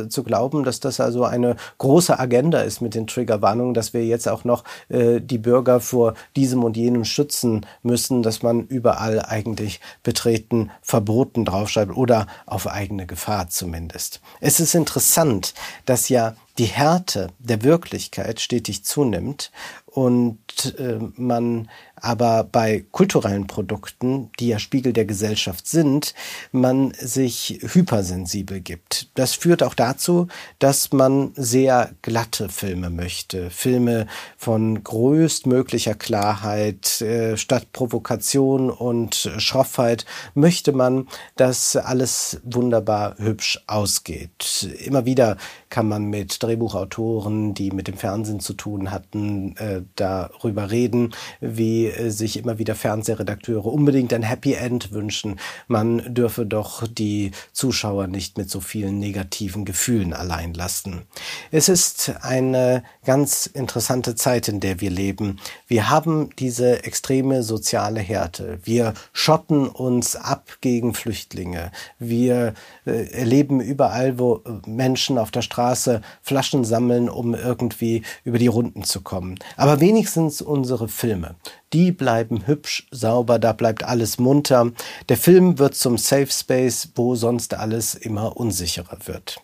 zu 0.09 0.25
glauben, 0.25 0.65
dass 0.65 0.81
das 0.81 0.99
also 1.01 1.25
eine 1.25 1.57
große 1.79 2.19
Agenda 2.19 2.61
ist 2.61 2.81
mit 2.81 2.95
den 2.95 3.07
Triggerwarnungen, 3.07 3.75
dass 3.75 3.95
wir 3.95 4.05
jetzt 4.05 4.29
auch 4.29 4.45
noch 4.45 4.65
die 4.89 5.39
Bürger 5.39 5.81
vor 5.81 6.15
diesem 6.37 6.65
und 6.65 6.77
jenem 6.77 7.05
schützen 7.05 7.67
müssen, 7.83 8.23
dass 8.23 8.43
man 8.43 8.67
überall 8.67 9.21
eigentlich 9.21 9.81
betreten 10.03 10.64
verboten 10.83 11.45
draufschreibt 11.45 11.97
oder 11.97 12.27
auf 12.47 12.67
eigene 12.67 13.07
Gefahr 13.07 13.49
zumindest. 13.49 14.21
Es 14.41 14.61
ist 14.61 14.75
interessant, 14.75 15.55
dass 15.87 16.09
ja 16.09 16.37
die 16.59 16.67
Härte 16.67 17.29
der 17.39 17.63
Wirklichkeit 17.63 18.41
stetig 18.41 18.85
zunimmt 18.85 19.51
und 19.87 20.77
äh, 20.79 20.99
man 21.17 21.69
aber 22.05 22.45
bei 22.45 22.85
kulturellen 22.91 23.47
Produkten, 23.47 24.31
die 24.39 24.49
ja 24.49 24.59
Spiegel 24.59 24.93
der 24.93 25.05
Gesellschaft 25.05 25.67
sind, 25.67 26.15
man 26.53 26.93
sich 26.99 27.61
hypersensibel 27.63 28.61
gibt. 28.61 29.09
Das 29.15 29.35
führt 29.35 29.63
auch 29.63 29.75
dazu, 29.75 30.29
dass 30.59 30.93
man 30.93 31.33
sehr 31.37 31.91
glatte 32.03 32.49
Filme 32.49 32.91
möchte. 32.91 33.51
Filme 33.51 34.07
von 34.37 34.83
größtmöglicher 34.83 35.95
Klarheit, 35.95 37.01
äh, 37.01 37.37
statt 37.37 37.73
Provokation 37.73 38.71
und 38.71 39.31
Schroffheit 39.39 40.05
möchte 40.35 40.73
man, 40.73 41.09
dass 41.37 41.77
alles 41.77 42.41
wunderbar 42.45 43.17
hübsch 43.19 43.63
ausgeht. 43.67 44.69
Immer 44.85 45.05
wieder 45.05 45.37
kann 45.71 45.89
man 45.89 46.05
mit 46.05 46.43
Drehbuchautoren, 46.43 47.55
die 47.55 47.71
mit 47.71 47.89
dem 47.89 47.97
Fernsehen 47.97 48.41
zu 48.41 48.55
tun 48.55 48.91
hatten, 48.91 49.57
äh, 49.57 49.83
da 49.97 50.15
darüber 50.15 50.71
reden, 50.71 51.15
wie 51.41 51.87
äh, 51.99 52.11
sich 52.11 52.37
immer 52.37 52.59
wieder 52.59 52.75
Fernsehredakteure 52.75 53.67
unbedingt 53.67 54.13
ein 54.13 54.23
Happy 54.23 54.55
End 54.55 54.93
wünschen. 54.93 55.39
Man 55.69 56.15
dürfe 56.15 56.47
doch 56.47 56.87
die 56.87 57.33
Zuschauer 57.53 58.07
nicht 58.07 58.39
mit 58.39 58.51
so 58.51 58.61
vielen 58.61 58.99
negativen 58.99 59.65
Gefühlen 59.65 60.13
allein 60.13 60.55
lassen. 60.55 61.03
Es 61.51 61.69
ist 61.69 62.13
eine 62.23 62.83
ganz 63.05 63.47
interessante 63.47 64.15
Zeit, 64.15 64.49
in 64.49 64.61
der 64.61 64.81
wir 64.81 64.91
leben. 64.91 65.39
Wir 65.67 65.91
haben 65.91 66.31
diese 66.39 66.85
extreme 66.85 67.43
soziale 67.43 68.01
Härte. 68.01 68.59
Wir 68.63 68.95
schotten 69.13 69.69
uns 69.69 70.17
ab 70.17 70.59
gegen 70.61 70.95
Flüchtlinge. 70.95 71.73
Wir 71.99 72.55
äh, 72.87 73.11
erleben 73.11 73.61
überall, 73.61 74.19
wo 74.19 74.43
Menschen 74.67 75.19
auf 75.19 75.31
der 75.31 75.43
Straße 75.43 76.01
Flaschen 76.23 76.65
sammeln, 76.65 77.09
um 77.09 77.35
irgendwie 77.35 78.03
über 78.25 78.39
die 78.39 78.47
Runden 78.47 78.85
zu 78.85 79.01
kommen. 79.01 79.39
Aber 79.57 79.81
wenigstens 79.81 80.43
unsere 80.43 80.89
Filme, 80.89 81.37
die 81.75 81.93
bleiben 81.93 82.47
hübsch, 82.47 82.87
sauber, 82.91 83.39
da 83.39 83.53
bleibt 83.53 83.85
alles 83.85 84.19
munter. 84.19 84.71
Der 85.11 85.19
Film 85.19 85.59
wird 85.59 85.75
zum 85.75 85.99
Safe 85.99 86.31
Space, 86.31 86.89
wo 86.95 87.17
sonst 87.17 87.53
alles 87.53 87.95
immer 87.95 88.37
unsicherer 88.37 88.97
wird. 89.05 89.43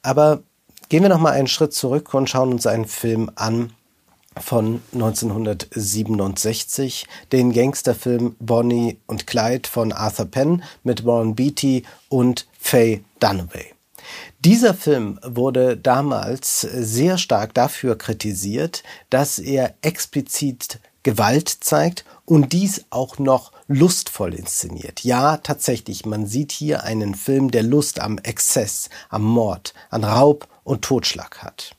Aber 0.00 0.42
gehen 0.88 1.02
wir 1.02 1.10
noch 1.10 1.20
mal 1.20 1.32
einen 1.32 1.48
Schritt 1.48 1.74
zurück 1.74 2.14
und 2.14 2.30
schauen 2.30 2.52
uns 2.52 2.66
einen 2.66 2.86
Film 2.86 3.30
an, 3.34 3.74
von 4.38 4.80
1967, 4.94 7.06
den 7.32 7.52
Gangsterfilm 7.52 8.36
Bonnie 8.38 8.98
und 9.06 9.26
Clyde 9.26 9.68
von 9.68 9.92
Arthur 9.92 10.26
Penn 10.26 10.62
mit 10.84 11.04
Warren 11.04 11.34
Beatty 11.34 11.82
und 12.08 12.46
Faye 12.58 13.02
Dunaway. 13.18 13.74
Dieser 14.38 14.72
Film 14.72 15.18
wurde 15.22 15.76
damals 15.76 16.60
sehr 16.60 17.18
stark 17.18 17.54
dafür 17.54 17.98
kritisiert, 17.98 18.84
dass 19.10 19.38
er 19.38 19.74
explizit 19.82 20.78
Gewalt 21.02 21.48
zeigt 21.48 22.04
und 22.24 22.52
dies 22.52 22.84
auch 22.90 23.18
noch 23.18 23.52
lustvoll 23.66 24.34
inszeniert. 24.34 25.02
Ja, 25.04 25.38
tatsächlich, 25.38 26.06
man 26.06 26.26
sieht 26.26 26.52
hier 26.52 26.84
einen 26.84 27.14
Film, 27.14 27.50
der 27.50 27.62
Lust 27.62 28.00
am 28.00 28.18
Exzess, 28.18 28.90
am 29.08 29.22
Mord, 29.22 29.74
an 29.90 30.04
Raub 30.04 30.48
und 30.64 30.82
Totschlag 30.82 31.42
hat. 31.42 31.74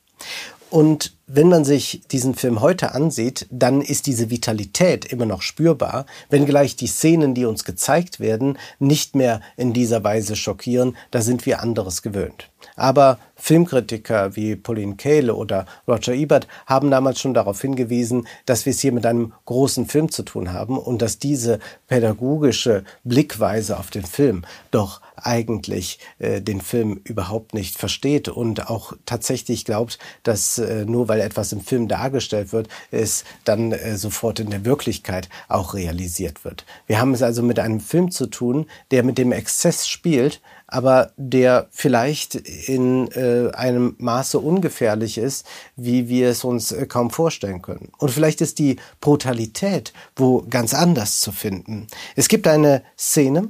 Und 0.70 1.16
wenn 1.34 1.48
man 1.48 1.64
sich 1.64 2.02
diesen 2.12 2.36
Film 2.36 2.60
heute 2.60 2.94
ansieht, 2.94 3.48
dann 3.50 3.80
ist 3.82 4.06
diese 4.06 4.30
Vitalität 4.30 5.06
immer 5.06 5.26
noch 5.26 5.42
spürbar, 5.42 6.06
wenngleich 6.30 6.76
die 6.76 6.88
Szenen, 6.88 7.34
die 7.34 7.46
uns 7.46 7.64
gezeigt 7.64 8.20
werden, 8.20 8.58
nicht 8.80 9.16
mehr 9.16 9.40
in 9.56 9.72
dieser 9.72 10.04
Weise 10.04 10.36
schockieren, 10.36 10.98
da 11.10 11.22
sind 11.22 11.46
wir 11.46 11.62
anderes 11.62 12.02
gewöhnt. 12.02 12.50
Aber 12.76 13.18
Filmkritiker 13.36 14.36
wie 14.36 14.56
Pauline 14.56 14.96
Kael 14.96 15.32
oder 15.32 15.66
Roger 15.88 16.14
Ebert 16.14 16.48
haben 16.68 16.92
damals 16.92 17.20
schon 17.20 17.34
darauf 17.34 17.60
hingewiesen, 17.60 18.28
dass 18.46 18.66
wir 18.66 18.72
es 18.72 18.82
hier 18.82 18.92
mit 18.92 19.06
einem 19.06 19.34
großen 19.46 19.88
Film 19.88 20.12
zu 20.12 20.24
tun 20.24 20.54
haben 20.54 20.78
und 20.78 21.02
dass 21.02 21.18
diese 21.18 21.60
pädagogische 21.88 22.84
Blickweise 23.04 23.80
auf 23.80 23.90
den 23.90 24.06
Film 24.06 24.44
doch 24.70 25.02
eigentlich 25.16 26.00
äh, 26.20 26.42
den 26.42 26.62
Film 26.62 27.02
überhaupt 27.04 27.54
nicht 27.54 27.78
versteht 27.78 28.30
und 28.30 28.70
auch 28.70 28.94
tatsächlich 29.06 29.66
glaubt, 29.66 29.98
dass 30.24 30.60
äh, 30.60 30.86
nur 30.86 31.08
weil 31.08 31.21
etwas 31.24 31.52
im 31.52 31.62
Film 31.62 31.88
dargestellt 31.88 32.54
wird, 32.54 32.68
es 32.92 33.24
dann 33.44 33.72
äh, 33.72 33.98
sofort 33.98 34.40
in 34.40 34.50
der 34.50 34.66
Wirklichkeit 34.66 35.30
auch 35.48 35.74
realisiert 35.74 36.44
wird. 36.46 36.66
Wir 36.88 37.00
haben 37.00 37.14
es 37.14 37.22
also 37.22 37.42
mit 37.44 37.60
einem 37.60 37.80
Film 37.80 38.12
zu 38.12 38.28
tun, 38.28 38.68
der 38.92 39.04
mit 39.04 39.18
dem 39.18 39.32
Exzess 39.32 39.88
spielt, 39.88 40.42
aber 40.68 41.12
der 41.18 41.68
vielleicht 41.72 42.36
in 42.36 43.12
äh, 43.12 43.52
einem 43.54 43.96
Maße 43.98 44.40
ungefährlich 44.40 45.18
ist, 45.18 45.46
wie 45.76 46.08
wir 46.08 46.30
es 46.30 46.44
uns 46.46 46.72
äh, 46.72 46.86
kaum 46.86 47.10
vorstellen 47.10 47.62
können. 47.62 47.92
Und 47.98 48.12
vielleicht 48.12 48.40
ist 48.42 48.60
die 48.60 48.78
Brutalität 49.02 49.94
wo 50.16 50.46
ganz 50.50 50.74
anders 50.74 51.20
zu 51.20 51.32
finden. 51.32 51.88
Es 52.16 52.28
gibt 52.28 52.48
eine 52.48 52.84
Szene, 52.98 53.50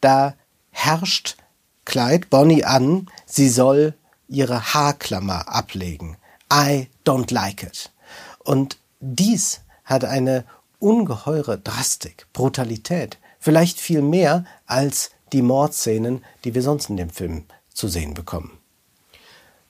da 0.00 0.34
herrscht 0.70 1.36
Clyde 1.84 2.26
Bonnie 2.28 2.64
an, 2.64 3.08
sie 3.26 3.48
soll 3.48 3.94
ihre 4.28 4.74
Haarklammer 4.74 5.48
ablegen. 5.48 6.16
I 6.52 6.88
don't 7.04 7.32
like 7.32 7.62
it. 7.62 7.90
Und 8.38 8.78
dies 9.00 9.60
hat 9.84 10.04
eine 10.04 10.44
ungeheure 10.78 11.58
Drastik, 11.58 12.26
Brutalität, 12.32 13.18
vielleicht 13.38 13.80
viel 13.80 14.02
mehr 14.02 14.44
als 14.66 15.10
die 15.32 15.42
Mordszenen, 15.42 16.24
die 16.44 16.54
wir 16.54 16.62
sonst 16.62 16.90
in 16.90 16.96
dem 16.96 17.10
Film 17.10 17.44
zu 17.72 17.88
sehen 17.88 18.14
bekommen. 18.14 18.58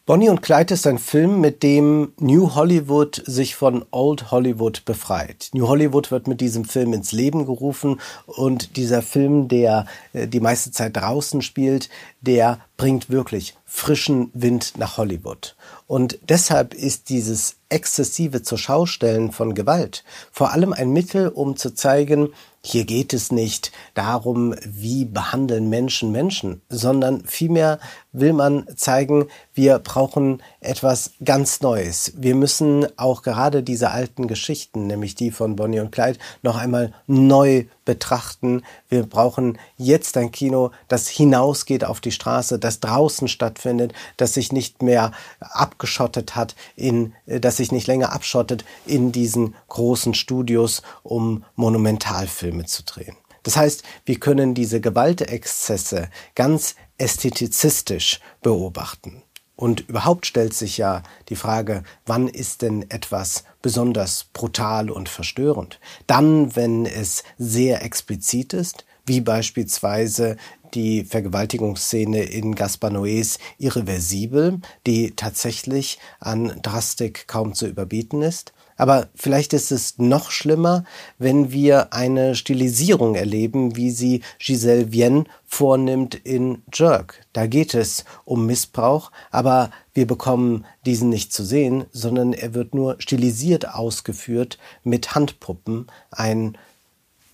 Bonnie 0.04 0.30
und 0.30 0.42
Clyde 0.42 0.74
ist 0.74 0.84
ein 0.88 0.98
Film, 0.98 1.40
mit 1.40 1.62
dem 1.62 2.12
New 2.18 2.56
Hollywood 2.56 3.22
sich 3.24 3.54
von 3.54 3.84
Old 3.92 4.32
Hollywood 4.32 4.84
befreit. 4.84 5.48
New 5.52 5.68
Hollywood 5.68 6.10
wird 6.10 6.26
mit 6.26 6.40
diesem 6.40 6.64
Film 6.64 6.92
ins 6.92 7.12
Leben 7.12 7.46
gerufen 7.46 8.00
und 8.26 8.76
dieser 8.76 9.00
Film, 9.00 9.46
der 9.46 9.86
äh, 10.12 10.26
die 10.26 10.40
meiste 10.40 10.72
Zeit 10.72 10.96
draußen 10.96 11.40
spielt, 11.40 11.88
der 12.22 12.60
bringt 12.76 13.10
wirklich 13.10 13.54
frischen 13.66 14.30
Wind 14.32 14.78
nach 14.78 14.96
Hollywood. 14.96 15.56
Und 15.86 16.18
deshalb 16.28 16.72
ist 16.72 17.10
dieses 17.10 17.56
exzessive 17.68 18.42
Zurschaustellen 18.42 19.32
von 19.32 19.54
Gewalt 19.54 20.04
vor 20.30 20.52
allem 20.52 20.72
ein 20.72 20.90
Mittel, 20.90 21.28
um 21.28 21.56
zu 21.56 21.74
zeigen, 21.74 22.32
hier 22.64 22.84
geht 22.84 23.12
es 23.12 23.32
nicht 23.32 23.72
darum, 23.94 24.54
wie 24.64 25.04
behandeln 25.04 25.68
Menschen 25.68 26.12
Menschen, 26.12 26.62
sondern 26.68 27.24
vielmehr 27.24 27.80
will 28.12 28.32
man 28.32 28.66
zeigen, 28.76 29.26
wir 29.52 29.80
brauchen 29.80 30.42
etwas 30.62 31.12
ganz 31.24 31.60
Neues. 31.60 32.12
Wir 32.16 32.34
müssen 32.34 32.86
auch 32.96 33.22
gerade 33.22 33.62
diese 33.62 33.90
alten 33.90 34.28
Geschichten, 34.28 34.86
nämlich 34.86 35.14
die 35.14 35.30
von 35.30 35.56
Bonnie 35.56 35.80
und 35.80 35.90
Clyde, 35.90 36.18
noch 36.42 36.56
einmal 36.56 36.92
neu 37.06 37.64
betrachten. 37.84 38.62
Wir 38.88 39.02
brauchen 39.02 39.58
jetzt 39.76 40.16
ein 40.16 40.30
Kino, 40.30 40.70
das 40.88 41.08
hinausgeht 41.08 41.84
auf 41.84 42.00
die 42.00 42.12
Straße, 42.12 42.58
das 42.60 42.78
draußen 42.78 43.26
stattfindet, 43.26 43.92
das 44.16 44.34
sich 44.34 44.52
nicht 44.52 44.82
mehr 44.82 45.12
abgeschottet 45.40 46.36
hat, 46.36 46.54
in, 46.76 47.12
das 47.26 47.56
sich 47.56 47.72
nicht 47.72 47.88
länger 47.88 48.12
abschottet 48.12 48.64
in 48.86 49.10
diesen 49.10 49.56
großen 49.68 50.14
Studios, 50.14 50.82
um 51.02 51.44
Monumentalfilme 51.56 52.52
Filme 52.52 52.66
zu 52.66 52.82
drehen. 52.82 53.16
Das 53.44 53.56
heißt, 53.56 53.82
wir 54.04 54.20
können 54.20 54.54
diese 54.54 54.80
Gewaltexzesse 54.80 56.10
ganz 56.34 56.76
ästhetizistisch 56.98 58.20
beobachten. 58.42 59.22
Und 59.62 59.88
überhaupt 59.88 60.26
stellt 60.26 60.54
sich 60.54 60.76
ja 60.76 61.04
die 61.28 61.36
Frage, 61.36 61.84
wann 62.04 62.26
ist 62.26 62.62
denn 62.62 62.90
etwas 62.90 63.44
besonders 63.62 64.26
brutal 64.32 64.90
und 64.90 65.08
verstörend? 65.08 65.78
Dann, 66.08 66.56
wenn 66.56 66.84
es 66.84 67.22
sehr 67.38 67.84
explizit 67.84 68.54
ist, 68.54 68.84
wie 69.06 69.20
beispielsweise 69.20 70.36
die 70.74 71.04
Vergewaltigungsszene 71.04 72.24
in 72.24 72.56
Gaspar 72.56 72.90
Noés 72.90 73.38
Irreversibel, 73.58 74.60
die 74.84 75.12
tatsächlich 75.14 76.00
an 76.18 76.58
Drastik 76.62 77.28
kaum 77.28 77.54
zu 77.54 77.68
überbieten 77.68 78.20
ist. 78.20 78.52
Aber 78.82 79.06
vielleicht 79.14 79.52
ist 79.52 79.70
es 79.70 79.98
noch 79.98 80.32
schlimmer, 80.32 80.82
wenn 81.16 81.52
wir 81.52 81.92
eine 81.92 82.34
Stilisierung 82.34 83.14
erleben, 83.14 83.76
wie 83.76 83.92
sie 83.92 84.22
Giselle 84.40 84.90
Vienne 84.90 85.26
vornimmt 85.46 86.16
in 86.16 86.64
Jerk. 86.72 87.24
Da 87.32 87.46
geht 87.46 87.74
es 87.74 88.04
um 88.24 88.44
Missbrauch, 88.44 89.12
aber 89.30 89.70
wir 89.94 90.08
bekommen 90.08 90.64
diesen 90.84 91.10
nicht 91.10 91.32
zu 91.32 91.44
sehen, 91.44 91.84
sondern 91.92 92.32
er 92.32 92.54
wird 92.54 92.74
nur 92.74 92.96
stilisiert 92.98 93.72
ausgeführt 93.72 94.58
mit 94.82 95.14
Handpuppen. 95.14 95.86
Ein 96.10 96.58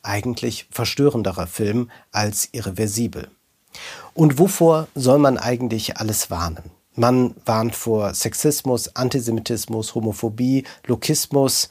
eigentlich 0.02 0.66
verstörenderer 0.70 1.46
Film 1.46 1.90
als 2.12 2.50
irreversibel. 2.52 3.26
Und 4.12 4.38
wovor 4.38 4.86
soll 4.94 5.18
man 5.18 5.38
eigentlich 5.38 5.96
alles 5.96 6.30
warnen? 6.30 6.77
Man 6.98 7.36
warnt 7.46 7.76
vor 7.76 8.12
Sexismus, 8.12 8.96
Antisemitismus, 8.96 9.94
Homophobie, 9.94 10.64
Lokismus. 10.86 11.68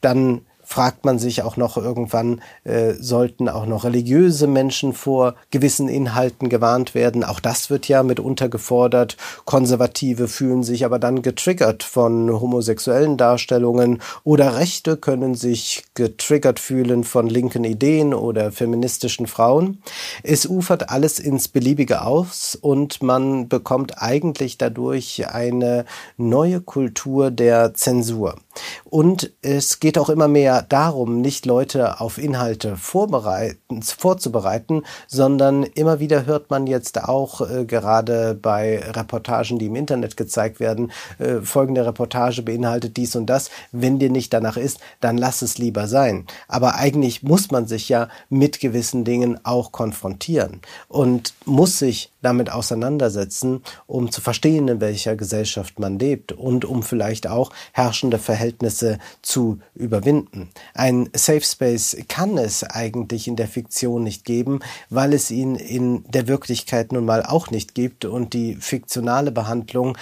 Dann 0.00 0.44
fragt 0.66 1.04
man 1.04 1.20
sich 1.20 1.42
auch 1.42 1.56
noch 1.56 1.76
irgendwann, 1.76 2.42
äh, 2.64 2.94
sollten 2.94 3.48
auch 3.48 3.66
noch 3.66 3.84
religiöse 3.84 4.48
Menschen 4.48 4.92
vor 4.92 5.36
gewissen 5.50 5.88
Inhalten 5.88 6.48
gewarnt 6.48 6.94
werden. 6.94 7.22
Auch 7.22 7.38
das 7.38 7.70
wird 7.70 7.86
ja 7.86 8.02
mitunter 8.02 8.48
gefordert. 8.48 9.16
Konservative 9.44 10.26
fühlen 10.26 10.64
sich 10.64 10.84
aber 10.84 10.98
dann 10.98 11.22
getriggert 11.22 11.84
von 11.84 12.28
homosexuellen 12.40 13.16
Darstellungen 13.16 14.02
oder 14.24 14.56
Rechte 14.56 14.96
können 14.96 15.36
sich 15.36 15.84
getriggert 15.94 16.58
fühlen 16.58 17.04
von 17.04 17.28
linken 17.28 17.62
Ideen 17.62 18.12
oder 18.12 18.50
feministischen 18.50 19.28
Frauen. 19.28 19.80
Es 20.24 20.46
ufert 20.46 20.90
alles 20.90 21.20
ins 21.20 21.46
Beliebige 21.46 22.02
aus 22.02 22.58
und 22.60 23.02
man 23.02 23.48
bekommt 23.48 24.02
eigentlich 24.02 24.58
dadurch 24.58 25.28
eine 25.28 25.84
neue 26.16 26.60
Kultur 26.60 27.30
der 27.30 27.72
Zensur. 27.74 28.34
Und 28.84 29.32
es 29.42 29.80
geht 29.80 29.98
auch 29.98 30.08
immer 30.08 30.28
mehr 30.28 30.62
darum, 30.62 31.20
nicht 31.20 31.46
Leute 31.46 32.00
auf 32.00 32.18
Inhalte 32.18 32.76
vorzubereiten, 32.76 34.82
sondern 35.06 35.62
immer 35.62 36.00
wieder 36.00 36.26
hört 36.26 36.50
man 36.50 36.66
jetzt 36.66 37.02
auch 37.04 37.40
äh, 37.40 37.64
gerade 37.64 38.38
bei 38.40 38.78
Reportagen, 38.78 39.58
die 39.58 39.66
im 39.66 39.76
Internet 39.76 40.16
gezeigt 40.16 40.60
werden, 40.60 40.92
äh, 41.18 41.40
folgende 41.40 41.86
Reportage 41.86 42.42
beinhaltet 42.42 42.96
dies 42.96 43.16
und 43.16 43.26
das. 43.26 43.50
Wenn 43.72 43.98
dir 43.98 44.10
nicht 44.10 44.32
danach 44.32 44.56
ist, 44.56 44.78
dann 45.00 45.18
lass 45.18 45.42
es 45.42 45.58
lieber 45.58 45.88
sein. 45.88 46.26
Aber 46.48 46.76
eigentlich 46.76 47.22
muss 47.22 47.50
man 47.50 47.66
sich 47.66 47.88
ja 47.88 48.08
mit 48.28 48.60
gewissen 48.60 49.04
Dingen 49.04 49.38
auch 49.44 49.72
konfrontieren 49.72 50.60
und 50.88 51.34
muss 51.44 51.78
sich 51.78 52.12
damit 52.26 52.50
auseinandersetzen, 52.50 53.62
um 53.86 54.10
zu 54.10 54.20
verstehen, 54.20 54.66
in 54.66 54.80
welcher 54.80 55.14
Gesellschaft 55.14 55.78
man 55.78 56.00
lebt 56.00 56.32
und 56.32 56.64
um 56.64 56.82
vielleicht 56.82 57.28
auch 57.28 57.52
herrschende 57.72 58.18
Verhältnisse 58.18 58.98
zu 59.22 59.60
überwinden. 59.76 60.50
Ein 60.74 61.08
Safe 61.14 61.40
Space 61.40 61.96
kann 62.08 62.36
es 62.36 62.64
eigentlich 62.64 63.28
in 63.28 63.36
der 63.36 63.46
Fiktion 63.46 64.02
nicht 64.02 64.24
geben, 64.24 64.58
weil 64.90 65.12
es 65.12 65.30
ihn 65.30 65.54
in 65.54 66.02
der 66.10 66.26
Wirklichkeit 66.26 66.90
nun 66.90 67.04
mal 67.04 67.24
auch 67.24 67.50
nicht 67.52 67.76
gibt 67.76 68.04
und 68.04 68.34
die 68.34 68.56
fiktionale 68.56 69.30
Behandlung 69.30 69.96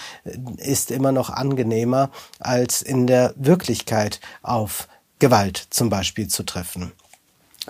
ist 0.56 0.90
immer 0.90 1.12
noch 1.12 1.28
angenehmer 1.28 2.10
als 2.38 2.80
in 2.80 3.06
der 3.06 3.34
Wirklichkeit 3.36 4.20
auf 4.42 4.88
Gewalt 5.18 5.66
zum 5.68 5.90
Beispiel 5.90 6.28
zu 6.28 6.42
treffen. 6.42 6.92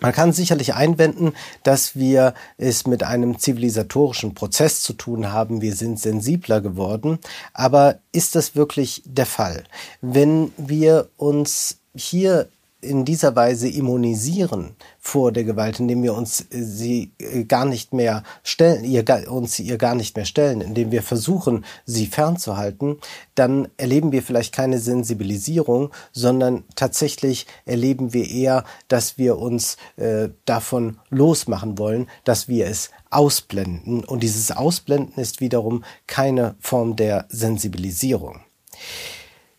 Man 0.01 0.13
kann 0.13 0.33
sicherlich 0.33 0.75
einwenden, 0.75 1.33
dass 1.63 1.95
wir 1.95 2.35
es 2.57 2.87
mit 2.87 3.03
einem 3.03 3.39
zivilisatorischen 3.39 4.35
Prozess 4.35 4.83
zu 4.83 4.93
tun 4.93 5.33
haben. 5.33 5.61
Wir 5.61 5.75
sind 5.75 6.01
sensibler 6.01 6.61
geworden. 6.61 7.19
Aber 7.53 7.99
ist 8.13 8.35
das 8.35 8.57
wirklich 8.57 9.03
der 9.05 9.27
Fall? 9.27 9.65
Wenn 10.01 10.53
wir 10.57 11.09
uns 11.17 11.79
hier 11.95 12.49
in 12.85 13.05
dieser 13.05 13.35
Weise 13.35 13.69
immunisieren 13.69 14.77
vor 15.01 15.33
der 15.33 15.45
Gewalt, 15.45 15.81
indem 15.81 16.03
wir 16.03 16.15
uns 16.15 16.41
äh, 16.41 16.63
sie 16.63 17.13
äh, 17.19 17.45
gar 17.45 17.65
nicht 17.65 17.93
mehr 17.93 18.23
stellen, 18.43 18.85
ihr, 18.85 19.05
uns 19.31 19.59
ihr 19.59 19.79
gar 19.79 19.95
nicht 19.95 20.17
mehr 20.17 20.25
stellen, 20.25 20.61
indem 20.61 20.91
wir 20.91 21.03
versuchen, 21.03 21.65
sie 21.85 22.07
fernzuhalten, 22.07 22.99
dann 23.35 23.69
erleben 23.77 24.13
wir 24.13 24.23
vielleicht 24.23 24.55
keine 24.55 24.79
Sensibilisierung, 24.79 25.91
sondern 26.13 26.65
tatsächlich 26.77 27.47
erleben 27.65 28.13
wir 28.13 28.31
eher, 28.31 28.65
dass 28.89 29.19
wir 29.19 29.39
uns 29.39 29.77
äh, 29.97 30.29
davon 30.45 30.99
losmachen 31.11 31.79
wollen, 31.79 32.09
dass 32.25 32.49
wir 32.49 32.67
es 32.67 32.91
ausblenden. 33.11 34.05
Und 34.05 34.23
dieses 34.23 34.51
Ausblenden 34.51 35.15
ist 35.21 35.41
wiederum 35.41 35.85
keine 36.07 36.55
Form 36.61 36.97
der 36.97 37.27
Sensibilisierung. 37.29 38.41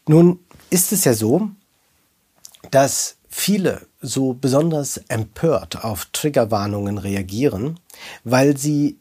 Nun 0.07 0.39
ist 0.69 0.91
es 0.91 1.05
ja 1.05 1.13
so, 1.13 1.49
dass 2.75 3.15
viele 3.29 3.88
so 4.01 4.33
besonders 4.33 4.97
empört 5.07 5.85
auf 5.85 6.07
Triggerwarnungen 6.11 6.97
reagieren, 6.97 7.79
weil 8.25 8.57
sie 8.57 8.97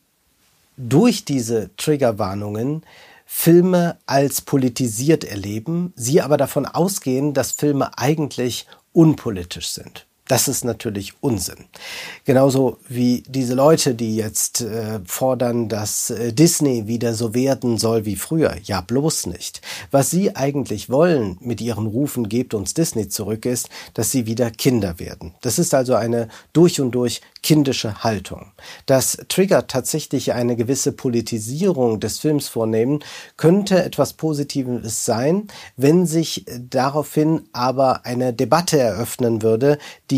durch 0.76 1.24
diese 1.24 1.70
Triggerwarnungen 1.76 2.84
Filme 3.26 3.96
als 4.06 4.42
politisiert 4.42 5.24
erleben, 5.24 5.92
sie 5.96 6.20
aber 6.20 6.36
davon 6.36 6.66
ausgehen, 6.66 7.34
dass 7.34 7.50
Filme 7.50 7.98
eigentlich 7.98 8.68
unpolitisch 8.92 9.70
sind. 9.70 10.06
Das 10.26 10.48
ist 10.48 10.64
natürlich 10.64 11.12
Unsinn. 11.20 11.66
Genauso 12.24 12.78
wie 12.88 13.22
diese 13.28 13.52
Leute, 13.52 13.94
die 13.94 14.16
jetzt 14.16 14.62
äh, 14.62 15.00
fordern, 15.04 15.68
dass 15.68 16.08
äh, 16.08 16.32
Disney 16.32 16.86
wieder 16.86 17.12
so 17.12 17.34
werden 17.34 17.76
soll 17.76 18.06
wie 18.06 18.16
früher. 18.16 18.56
Ja, 18.64 18.80
bloß 18.80 19.26
nicht. 19.26 19.60
Was 19.90 20.10
sie 20.10 20.34
eigentlich 20.34 20.88
wollen 20.88 21.36
mit 21.40 21.60
ihren 21.60 21.86
Rufen, 21.86 22.30
gebt 22.30 22.54
uns 22.54 22.72
Disney 22.72 23.08
zurück, 23.08 23.44
ist, 23.44 23.68
dass 23.92 24.12
sie 24.12 24.24
wieder 24.24 24.50
Kinder 24.50 24.98
werden. 24.98 25.34
Das 25.42 25.58
ist 25.58 25.74
also 25.74 25.94
eine 25.94 26.28
durch 26.54 26.80
und 26.80 26.92
durch 26.92 27.20
kindische 27.42 28.02
Haltung. 28.02 28.52
Dass 28.86 29.18
Trigger 29.28 29.66
tatsächlich 29.66 30.32
eine 30.32 30.56
gewisse 30.56 30.92
Politisierung 30.92 32.00
des 32.00 32.18
Films 32.18 32.48
vornehmen, 32.48 33.00
könnte 33.36 33.84
etwas 33.84 34.14
Positives 34.14 35.04
sein, 35.04 35.48
wenn 35.76 36.06
sich 36.06 36.46
daraufhin 36.70 37.42
aber 37.52 38.06
eine 38.06 38.32
Debatte 38.32 38.78
eröffnen 38.78 39.42
würde, 39.42 39.76
die 40.10 40.13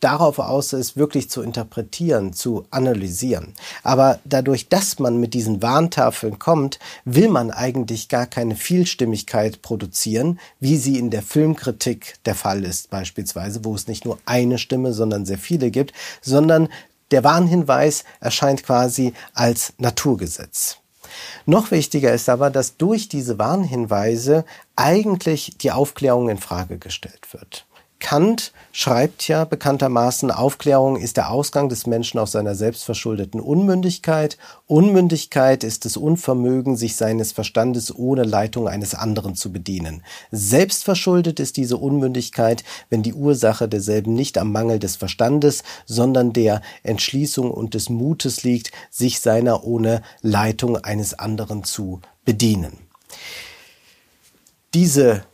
darauf 0.00 0.38
aus 0.38 0.72
ist, 0.72 0.96
wirklich 0.96 1.30
zu 1.30 1.42
interpretieren, 1.42 2.32
zu 2.32 2.66
analysieren. 2.70 3.54
Aber 3.82 4.18
dadurch, 4.24 4.68
dass 4.68 4.98
man 4.98 5.18
mit 5.18 5.34
diesen 5.34 5.62
Warntafeln 5.62 6.38
kommt, 6.38 6.78
will 7.04 7.28
man 7.28 7.50
eigentlich 7.50 8.08
gar 8.08 8.26
keine 8.26 8.56
Vielstimmigkeit 8.56 9.62
produzieren, 9.62 10.38
wie 10.60 10.76
sie 10.76 10.98
in 10.98 11.10
der 11.10 11.22
Filmkritik 11.22 12.16
der 12.24 12.34
Fall 12.34 12.64
ist 12.64 12.90
beispielsweise, 12.90 13.64
wo 13.64 13.74
es 13.74 13.88
nicht 13.88 14.04
nur 14.04 14.18
eine 14.26 14.58
Stimme, 14.58 14.92
sondern 14.92 15.24
sehr 15.26 15.38
viele 15.38 15.70
gibt, 15.70 15.92
sondern 16.20 16.68
der 17.10 17.24
Warnhinweis 17.24 18.04
erscheint 18.20 18.62
quasi 18.62 19.12
als 19.34 19.74
Naturgesetz. 19.78 20.78
Noch 21.46 21.70
wichtiger 21.70 22.12
ist 22.12 22.28
aber, 22.28 22.50
dass 22.50 22.76
durch 22.76 23.08
diese 23.08 23.38
Warnhinweise 23.38 24.44
eigentlich 24.74 25.56
die 25.58 25.70
Aufklärung 25.70 26.28
in 26.28 26.38
Frage 26.38 26.78
gestellt 26.78 27.32
wird. 27.32 27.66
Kant 28.04 28.52
schreibt 28.70 29.28
ja 29.28 29.46
bekanntermaßen, 29.46 30.30
Aufklärung 30.30 30.98
ist 30.98 31.16
der 31.16 31.30
Ausgang 31.30 31.70
des 31.70 31.86
Menschen 31.86 32.20
aus 32.20 32.32
seiner 32.32 32.54
selbstverschuldeten 32.54 33.40
Unmündigkeit. 33.40 34.36
Unmündigkeit 34.66 35.64
ist 35.64 35.86
das 35.86 35.96
Unvermögen, 35.96 36.76
sich 36.76 36.96
seines 36.96 37.32
Verstandes 37.32 37.96
ohne 37.96 38.24
Leitung 38.24 38.68
eines 38.68 38.94
anderen 38.94 39.36
zu 39.36 39.50
bedienen. 39.50 40.02
Selbstverschuldet 40.30 41.40
ist 41.40 41.56
diese 41.56 41.78
Unmündigkeit, 41.78 42.62
wenn 42.90 43.02
die 43.02 43.14
Ursache 43.14 43.70
derselben 43.70 44.12
nicht 44.12 44.36
am 44.36 44.52
Mangel 44.52 44.78
des 44.78 44.96
Verstandes, 44.96 45.62
sondern 45.86 46.34
der 46.34 46.60
Entschließung 46.82 47.50
und 47.50 47.72
des 47.72 47.88
Mutes 47.88 48.42
liegt, 48.42 48.70
sich 48.90 49.20
seiner 49.20 49.64
ohne 49.64 50.02
Leitung 50.20 50.76
eines 50.76 51.18
anderen 51.18 51.64
zu 51.64 52.02
bedienen. 52.26 52.76
Diese 54.74 55.24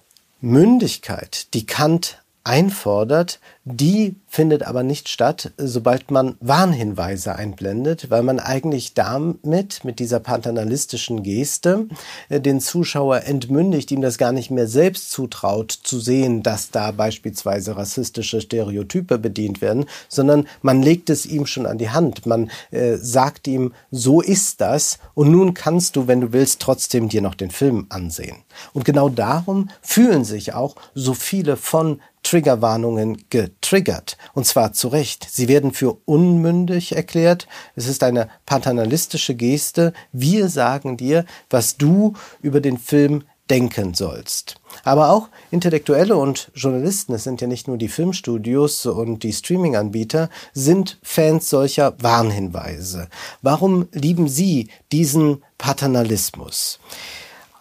Mündigkeit, 0.41 1.53
die 1.53 1.67
Kant 1.67 2.21
einfordert, 2.51 3.39
die 3.65 4.17
findet 4.27 4.63
aber 4.63 4.83
nicht 4.83 5.11
statt, 5.11 5.53
sobald 5.59 6.11
man 6.11 6.37
Warnhinweise 6.41 7.37
einblendet, 7.37 8.09
weil 8.09 8.23
man 8.23 8.41
eigentlich 8.41 8.95
damit, 8.95 9.85
mit 9.85 9.99
dieser 9.99 10.19
paternalistischen 10.19 11.23
Geste, 11.23 11.87
äh, 12.31 12.41
den 12.41 12.61
Zuschauer 12.61 13.25
entmündigt, 13.25 13.91
ihm 13.91 14.01
das 14.01 14.17
gar 14.17 14.33
nicht 14.33 14.51
mehr 14.51 14.67
selbst 14.67 15.11
zutraut, 15.11 15.73
zu 15.73 16.01
sehen, 16.01 16.43
dass 16.43 16.71
da 16.71 16.91
beispielsweise 16.91 17.77
rassistische 17.77 18.41
Stereotype 18.41 19.19
bedient 19.19 19.61
werden, 19.61 19.85
sondern 20.09 20.47
man 20.63 20.83
legt 20.83 21.11
es 21.11 21.27
ihm 21.27 21.45
schon 21.45 21.67
an 21.67 21.77
die 21.77 21.91
Hand. 21.91 22.25
Man 22.25 22.51
äh, 22.71 22.97
sagt 22.97 23.47
ihm, 23.47 23.75
so 23.91 24.23
ist 24.23 24.63
das 24.63 24.99
und 25.13 25.31
nun 25.31 25.53
kannst 25.53 25.97
du, 25.97 26.09
wenn 26.09 26.23
du 26.23 26.33
willst, 26.33 26.63
trotzdem 26.63 27.11
dir 27.11 27.21
noch 27.21 27.35
den 27.35 27.51
Film 27.51 27.87
ansehen. 27.91 28.37
Und 28.73 28.87
genau 28.87 29.11
darum 29.11 29.69
fühlen 29.83 30.25
sich 30.25 30.55
auch 30.55 30.77
so 30.95 31.13
viele 31.13 31.57
von 31.57 32.01
Triggerwarnungen 32.23 33.29
getriggert. 33.51 34.17
Und 34.35 34.47
zwar 34.47 34.73
zu 34.73 34.89
Recht. 34.89 35.27
Sie 35.31 35.49
werden 35.49 35.73
für 35.73 35.99
unmündig 36.05 36.97
erklärt. 36.97 37.47
Es 37.77 37.87
ist 37.87 38.03
eine 38.03 38.29
paternalistische 38.47 39.35
Geste. 39.35 39.93
Wir 40.13 40.49
sagen 40.49 40.97
dir, 40.97 41.25
was 41.49 41.77
du 41.77 42.15
über 42.43 42.61
den 42.61 42.79
Film 42.79 43.25
denken 43.51 43.95
sollst. 43.95 44.61
Aber 44.85 45.11
auch 45.11 45.29
Intellektuelle 45.51 46.17
und 46.17 46.53
Journalisten, 46.55 47.13
es 47.15 47.25
sind 47.25 47.41
ja 47.41 47.49
nicht 47.49 47.67
nur 47.67 47.79
die 47.79 47.89
Filmstudios 47.89 48.87
und 48.87 49.25
die 49.25 49.33
Streaming-Anbieter, 49.33 50.31
sind 50.55 50.99
Fans 51.03 51.51
solcher 51.51 51.95
Warnhinweise. 52.01 53.09
Warum 53.43 53.89
lieben 53.93 54.29
sie 54.29 54.69
diesen 54.93 55.43
Paternalismus? 55.59 56.79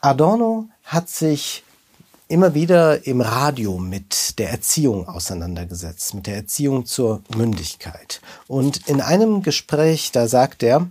Adorno 0.01 0.69
hat 0.83 1.09
sich 1.09 1.63
immer 2.29 2.53
wieder 2.53 3.07
im 3.07 3.21
Radio 3.21 3.79
mit 3.79 4.37
der 4.37 4.51
Erziehung 4.51 5.07
auseinandergesetzt, 5.07 6.13
mit 6.13 6.27
der 6.27 6.35
Erziehung 6.35 6.85
zur 6.85 7.21
Mündigkeit. 7.35 8.21
Und 8.47 8.87
in 8.87 9.01
einem 9.01 9.41
Gespräch, 9.41 10.11
da 10.11 10.27
sagt 10.27 10.61
er, 10.61 10.87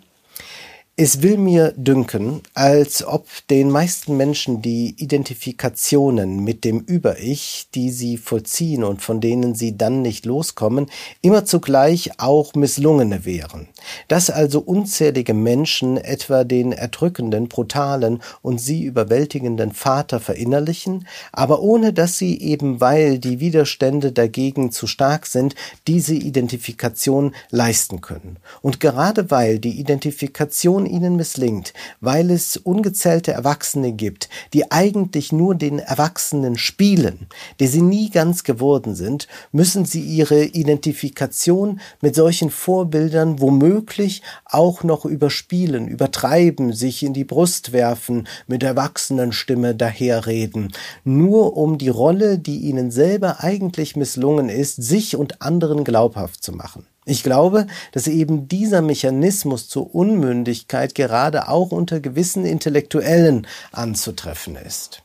es 1.00 1.22
will 1.22 1.36
mir 1.36 1.74
dünken, 1.76 2.42
als 2.54 3.06
ob 3.06 3.28
den 3.50 3.70
meisten 3.70 4.16
Menschen 4.16 4.62
die 4.62 4.96
Identifikationen 4.98 6.42
mit 6.42 6.64
dem 6.64 6.80
Über-Ich, 6.80 7.68
die 7.72 7.90
sie 7.90 8.16
vollziehen 8.16 8.82
und 8.82 9.00
von 9.00 9.20
denen 9.20 9.54
sie 9.54 9.78
dann 9.78 10.02
nicht 10.02 10.26
loskommen, 10.26 10.86
immer 11.22 11.44
zugleich 11.44 12.18
auch 12.18 12.54
misslungene 12.54 13.24
wären. 13.24 13.68
Dass 14.08 14.28
also 14.28 14.58
unzählige 14.58 15.34
Menschen 15.34 15.98
etwa 15.98 16.42
den 16.42 16.72
erdrückenden, 16.72 17.46
brutalen 17.46 18.20
und 18.42 18.60
sie 18.60 18.82
überwältigenden 18.82 19.70
Vater 19.70 20.18
verinnerlichen, 20.18 21.06
aber 21.30 21.62
ohne 21.62 21.92
dass 21.92 22.18
sie 22.18 22.40
eben 22.40 22.80
weil 22.80 23.20
die 23.20 23.38
Widerstände 23.38 24.10
dagegen 24.10 24.72
zu 24.72 24.88
stark 24.88 25.26
sind, 25.26 25.54
diese 25.86 26.16
Identifikation 26.16 27.36
leisten 27.50 28.00
können. 28.00 28.38
Und 28.62 28.80
gerade 28.80 29.30
weil 29.30 29.60
die 29.60 29.78
Identifikation 29.78 30.87
ihnen 30.88 31.16
misslingt, 31.16 31.72
weil 32.00 32.30
es 32.30 32.56
ungezählte 32.56 33.32
Erwachsene 33.32 33.92
gibt, 33.92 34.28
die 34.52 34.70
eigentlich 34.70 35.32
nur 35.32 35.54
den 35.54 35.78
Erwachsenen 35.78 36.58
spielen, 36.58 37.28
die 37.60 37.66
sie 37.66 37.82
nie 37.82 38.10
ganz 38.10 38.44
geworden 38.44 38.94
sind, 38.94 39.28
müssen 39.52 39.84
sie 39.84 40.00
ihre 40.00 40.44
Identifikation 40.44 41.80
mit 42.00 42.14
solchen 42.14 42.50
Vorbildern 42.50 43.40
womöglich 43.40 44.22
auch 44.44 44.82
noch 44.82 45.04
überspielen, 45.04 45.88
übertreiben, 45.88 46.72
sich 46.72 47.02
in 47.02 47.12
die 47.12 47.24
Brust 47.24 47.72
werfen, 47.72 48.26
mit 48.46 48.62
Erwachsenenstimme 48.62 49.74
daherreden, 49.74 50.72
nur 51.04 51.56
um 51.56 51.78
die 51.78 51.88
Rolle, 51.88 52.38
die 52.38 52.58
ihnen 52.58 52.90
selber 52.90 53.40
eigentlich 53.40 53.96
misslungen 53.96 54.48
ist, 54.48 54.82
sich 54.82 55.16
und 55.16 55.42
anderen 55.42 55.84
glaubhaft 55.84 56.42
zu 56.42 56.52
machen. 56.52 56.86
Ich 57.08 57.22
glaube, 57.22 57.66
dass 57.92 58.06
eben 58.06 58.48
dieser 58.48 58.82
Mechanismus 58.82 59.68
zur 59.68 59.94
Unmündigkeit 59.94 60.94
gerade 60.94 61.48
auch 61.48 61.72
unter 61.72 62.00
gewissen 62.00 62.44
Intellektuellen 62.44 63.46
anzutreffen 63.72 64.56
ist. 64.56 65.02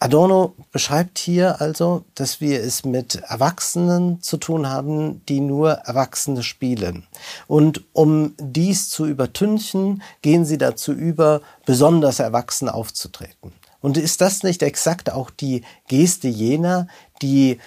Adorno 0.00 0.54
beschreibt 0.72 1.20
hier 1.20 1.60
also, 1.60 2.04
dass 2.16 2.40
wir 2.40 2.60
es 2.60 2.84
mit 2.84 3.14
Erwachsenen 3.14 4.20
zu 4.22 4.36
tun 4.36 4.68
haben, 4.68 5.24
die 5.28 5.38
nur 5.38 5.70
Erwachsene 5.70 6.42
spielen. 6.42 7.06
Und 7.46 7.82
um 7.92 8.34
dies 8.38 8.90
zu 8.90 9.06
übertünchen, 9.06 10.02
gehen 10.20 10.44
sie 10.44 10.58
dazu 10.58 10.92
über, 10.92 11.42
besonders 11.64 12.18
erwachsen 12.18 12.68
aufzutreten. 12.68 13.52
Und 13.80 13.96
ist 13.96 14.20
das 14.20 14.42
nicht 14.42 14.64
exakt 14.64 15.12
auch 15.12 15.30
die 15.30 15.62
Geste 15.86 16.26
jener, 16.26 16.88
die 17.22 17.60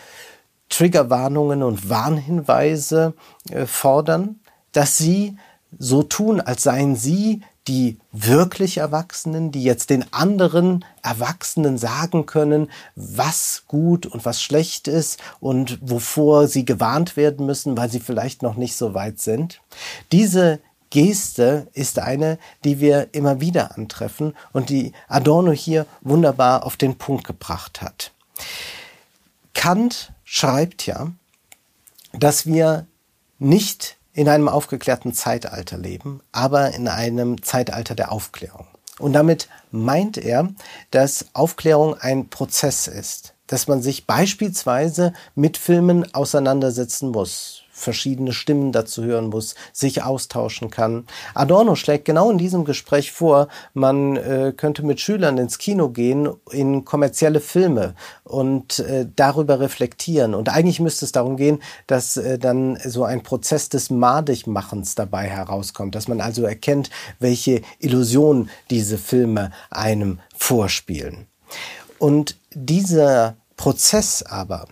Triggerwarnungen 0.78 1.64
und 1.64 1.90
Warnhinweise 1.90 3.16
äh, 3.50 3.66
fordern, 3.66 4.40
dass 4.74 4.96
sie 4.96 5.36
so 5.80 6.04
tun, 6.04 6.40
als 6.40 6.62
seien 6.62 6.96
sie 6.96 7.42
die 7.68 7.98
wirklich 8.12 8.78
Erwachsenen, 8.78 9.52
die 9.52 9.64
jetzt 9.64 9.90
den 9.90 10.06
anderen 10.14 10.86
Erwachsenen 11.02 11.80
sagen 11.80 12.28
können, 12.28 12.70
was 12.96 13.64
gut 13.68 14.06
und 14.06 14.24
was 14.24 14.42
schlecht 14.42 14.88
ist 14.88 15.20
und 15.40 15.80
wovor 15.82 16.48
sie 16.48 16.64
gewarnt 16.64 17.18
werden 17.18 17.48
müssen, 17.48 17.76
weil 17.76 17.90
sie 17.90 18.00
vielleicht 18.00 18.44
noch 18.44 18.56
nicht 18.56 18.76
so 18.76 18.94
weit 18.94 19.20
sind. 19.20 19.62
Diese 20.12 20.60
Geste 20.92 21.68
ist 21.74 21.98
eine, 21.98 22.38
die 22.64 22.80
wir 22.80 23.08
immer 23.14 23.42
wieder 23.42 23.76
antreffen 23.76 24.36
und 24.54 24.70
die 24.70 24.94
Adorno 25.08 25.52
hier 25.52 25.88
wunderbar 26.02 26.68
auf 26.68 26.78
den 26.78 27.00
Punkt 27.00 27.26
gebracht 27.26 27.82
hat. 27.82 28.12
Kant 29.56 30.14
schreibt 30.30 30.86
ja, 30.86 31.14
dass 32.12 32.46
wir 32.46 32.86
nicht 33.40 33.96
in 34.12 34.28
einem 34.28 34.50
aufgeklärten 34.50 35.14
Zeitalter 35.14 35.78
leben, 35.78 36.20
aber 36.34 36.74
in 36.74 36.90
einem 36.90 37.42
Zeitalter 37.44 37.96
der 37.96 38.12
Aufklärung. 38.12 38.68
Und 39.00 39.14
damit 39.14 39.48
meint 39.72 40.18
er, 40.18 40.50
dass 40.92 41.28
Aufklärung 41.34 41.96
ein 41.96 42.30
Prozess 42.30 42.88
ist, 42.88 43.36
dass 43.48 43.68
man 43.68 43.82
sich 43.82 44.06
beispielsweise 44.06 45.14
mit 45.34 45.56
Filmen 45.56 46.14
auseinandersetzen 46.14 47.10
muss, 47.12 47.64
verschiedene 47.78 48.34
Stimmen 48.34 48.72
dazu 48.72 49.04
hören 49.04 49.28
muss, 49.28 49.56
sich 49.72 50.04
austauschen 50.04 50.70
kann. 50.70 51.06
Adorno 51.34 51.76
schlägt 51.76 52.06
genau 52.06 52.32
in 52.32 52.38
diesem 52.38 52.66
Gespräch 52.66 53.12
vor, 53.12 53.48
man 53.74 54.18
äh, 54.18 54.54
könnte 54.56 54.84
mit 54.84 55.00
Schülern 55.00 55.38
ins 55.38 55.58
Kino 55.60 55.90
gehen, 55.90 56.30
in 56.52 56.86
kommerzielle 56.86 57.40
Filme 57.40 57.94
und 58.24 58.80
äh, 58.80 59.06
darüber 59.16 59.60
reflektieren. 59.60 60.34
Und 60.34 60.50
eigentlich 60.50 60.80
müsste 60.80 61.06
es 61.06 61.12
darum 61.12 61.38
gehen, 61.38 61.62
dass 61.86 62.18
äh, 62.18 62.40
dann 62.40 62.78
so 62.84 63.04
ein 63.04 63.24
Prozess 63.24 63.70
des 63.70 63.90
Madigmachens 63.90 64.96
dabei 64.96 65.28
herauskommt, 65.28 65.96
dass 65.96 66.08
man 66.08 66.20
also 66.20 66.44
erkennt, 66.44 66.90
welche 67.20 67.62
Illusion 67.80 68.50
diese 68.70 68.98
Filme 68.98 69.52
einem 69.70 70.20
vorspielen. 70.36 71.28
Und 72.00 72.38
dieser 72.54 73.36
Prozess 73.56 74.22
aber, 74.24 74.68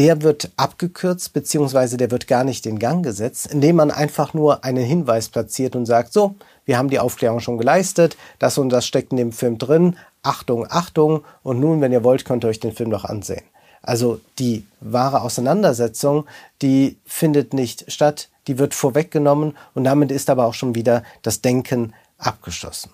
der 0.00 0.22
wird 0.22 0.50
abgekürzt, 0.56 1.34
beziehungsweise 1.34 1.98
der 1.98 2.10
wird 2.10 2.26
gar 2.26 2.42
nicht 2.42 2.64
in 2.64 2.78
Gang 2.78 3.04
gesetzt, 3.04 3.48
indem 3.52 3.76
man 3.76 3.90
einfach 3.90 4.32
nur 4.32 4.64
einen 4.64 4.82
Hinweis 4.82 5.28
platziert 5.28 5.76
und 5.76 5.84
sagt, 5.84 6.14
so, 6.14 6.36
wir 6.64 6.78
haben 6.78 6.88
die 6.88 6.98
Aufklärung 6.98 7.40
schon 7.40 7.58
geleistet, 7.58 8.16
das 8.38 8.56
und 8.56 8.70
das 8.70 8.86
steckt 8.86 9.12
in 9.12 9.18
dem 9.18 9.30
Film 9.30 9.58
drin, 9.58 9.98
Achtung, 10.22 10.66
Achtung, 10.70 11.22
und 11.42 11.60
nun, 11.60 11.82
wenn 11.82 11.92
ihr 11.92 12.02
wollt, 12.02 12.24
könnt 12.24 12.46
ihr 12.46 12.48
euch 12.48 12.60
den 12.60 12.72
Film 12.72 12.88
noch 12.88 13.04
ansehen. 13.04 13.42
Also 13.82 14.22
die 14.38 14.64
wahre 14.80 15.20
Auseinandersetzung, 15.20 16.24
die 16.62 16.96
findet 17.04 17.52
nicht 17.52 17.92
statt, 17.92 18.30
die 18.46 18.58
wird 18.58 18.72
vorweggenommen 18.72 19.54
und 19.74 19.84
damit 19.84 20.10
ist 20.10 20.30
aber 20.30 20.46
auch 20.46 20.54
schon 20.54 20.74
wieder 20.74 21.04
das 21.20 21.42
Denken 21.42 21.92
abgeschlossen. 22.16 22.90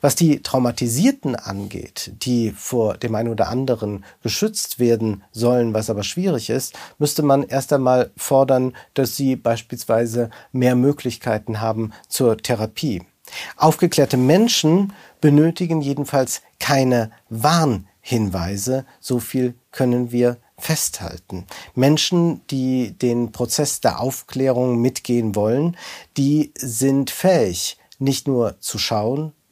Was 0.00 0.14
die 0.14 0.42
Traumatisierten 0.42 1.36
angeht, 1.36 2.12
die 2.22 2.50
vor 2.52 2.96
dem 2.96 3.14
einen 3.14 3.30
oder 3.30 3.48
anderen 3.48 4.04
geschützt 4.22 4.78
werden 4.78 5.22
sollen, 5.32 5.74
was 5.74 5.90
aber 5.90 6.02
schwierig 6.02 6.50
ist, 6.50 6.74
müsste 6.98 7.22
man 7.22 7.42
erst 7.42 7.72
einmal 7.72 8.10
fordern, 8.16 8.74
dass 8.94 9.16
sie 9.16 9.36
beispielsweise 9.36 10.30
mehr 10.52 10.74
Möglichkeiten 10.74 11.60
haben 11.60 11.92
zur 12.08 12.36
Therapie. 12.36 13.02
Aufgeklärte 13.56 14.16
Menschen 14.16 14.92
benötigen 15.20 15.80
jedenfalls 15.80 16.42
keine 16.58 17.10
Warnhinweise, 17.28 18.84
so 19.00 19.20
viel 19.20 19.54
können 19.70 20.12
wir 20.12 20.38
festhalten. 20.58 21.46
Menschen, 21.74 22.46
die 22.48 22.92
den 22.92 23.32
Prozess 23.32 23.80
der 23.80 24.00
Aufklärung 24.00 24.80
mitgehen 24.80 25.34
wollen, 25.34 25.76
die 26.16 26.52
sind 26.56 27.10
fähig, 27.10 27.78
nicht 27.98 28.26
nur 28.26 28.60
zu 28.60 28.78
schauen, 28.78 29.32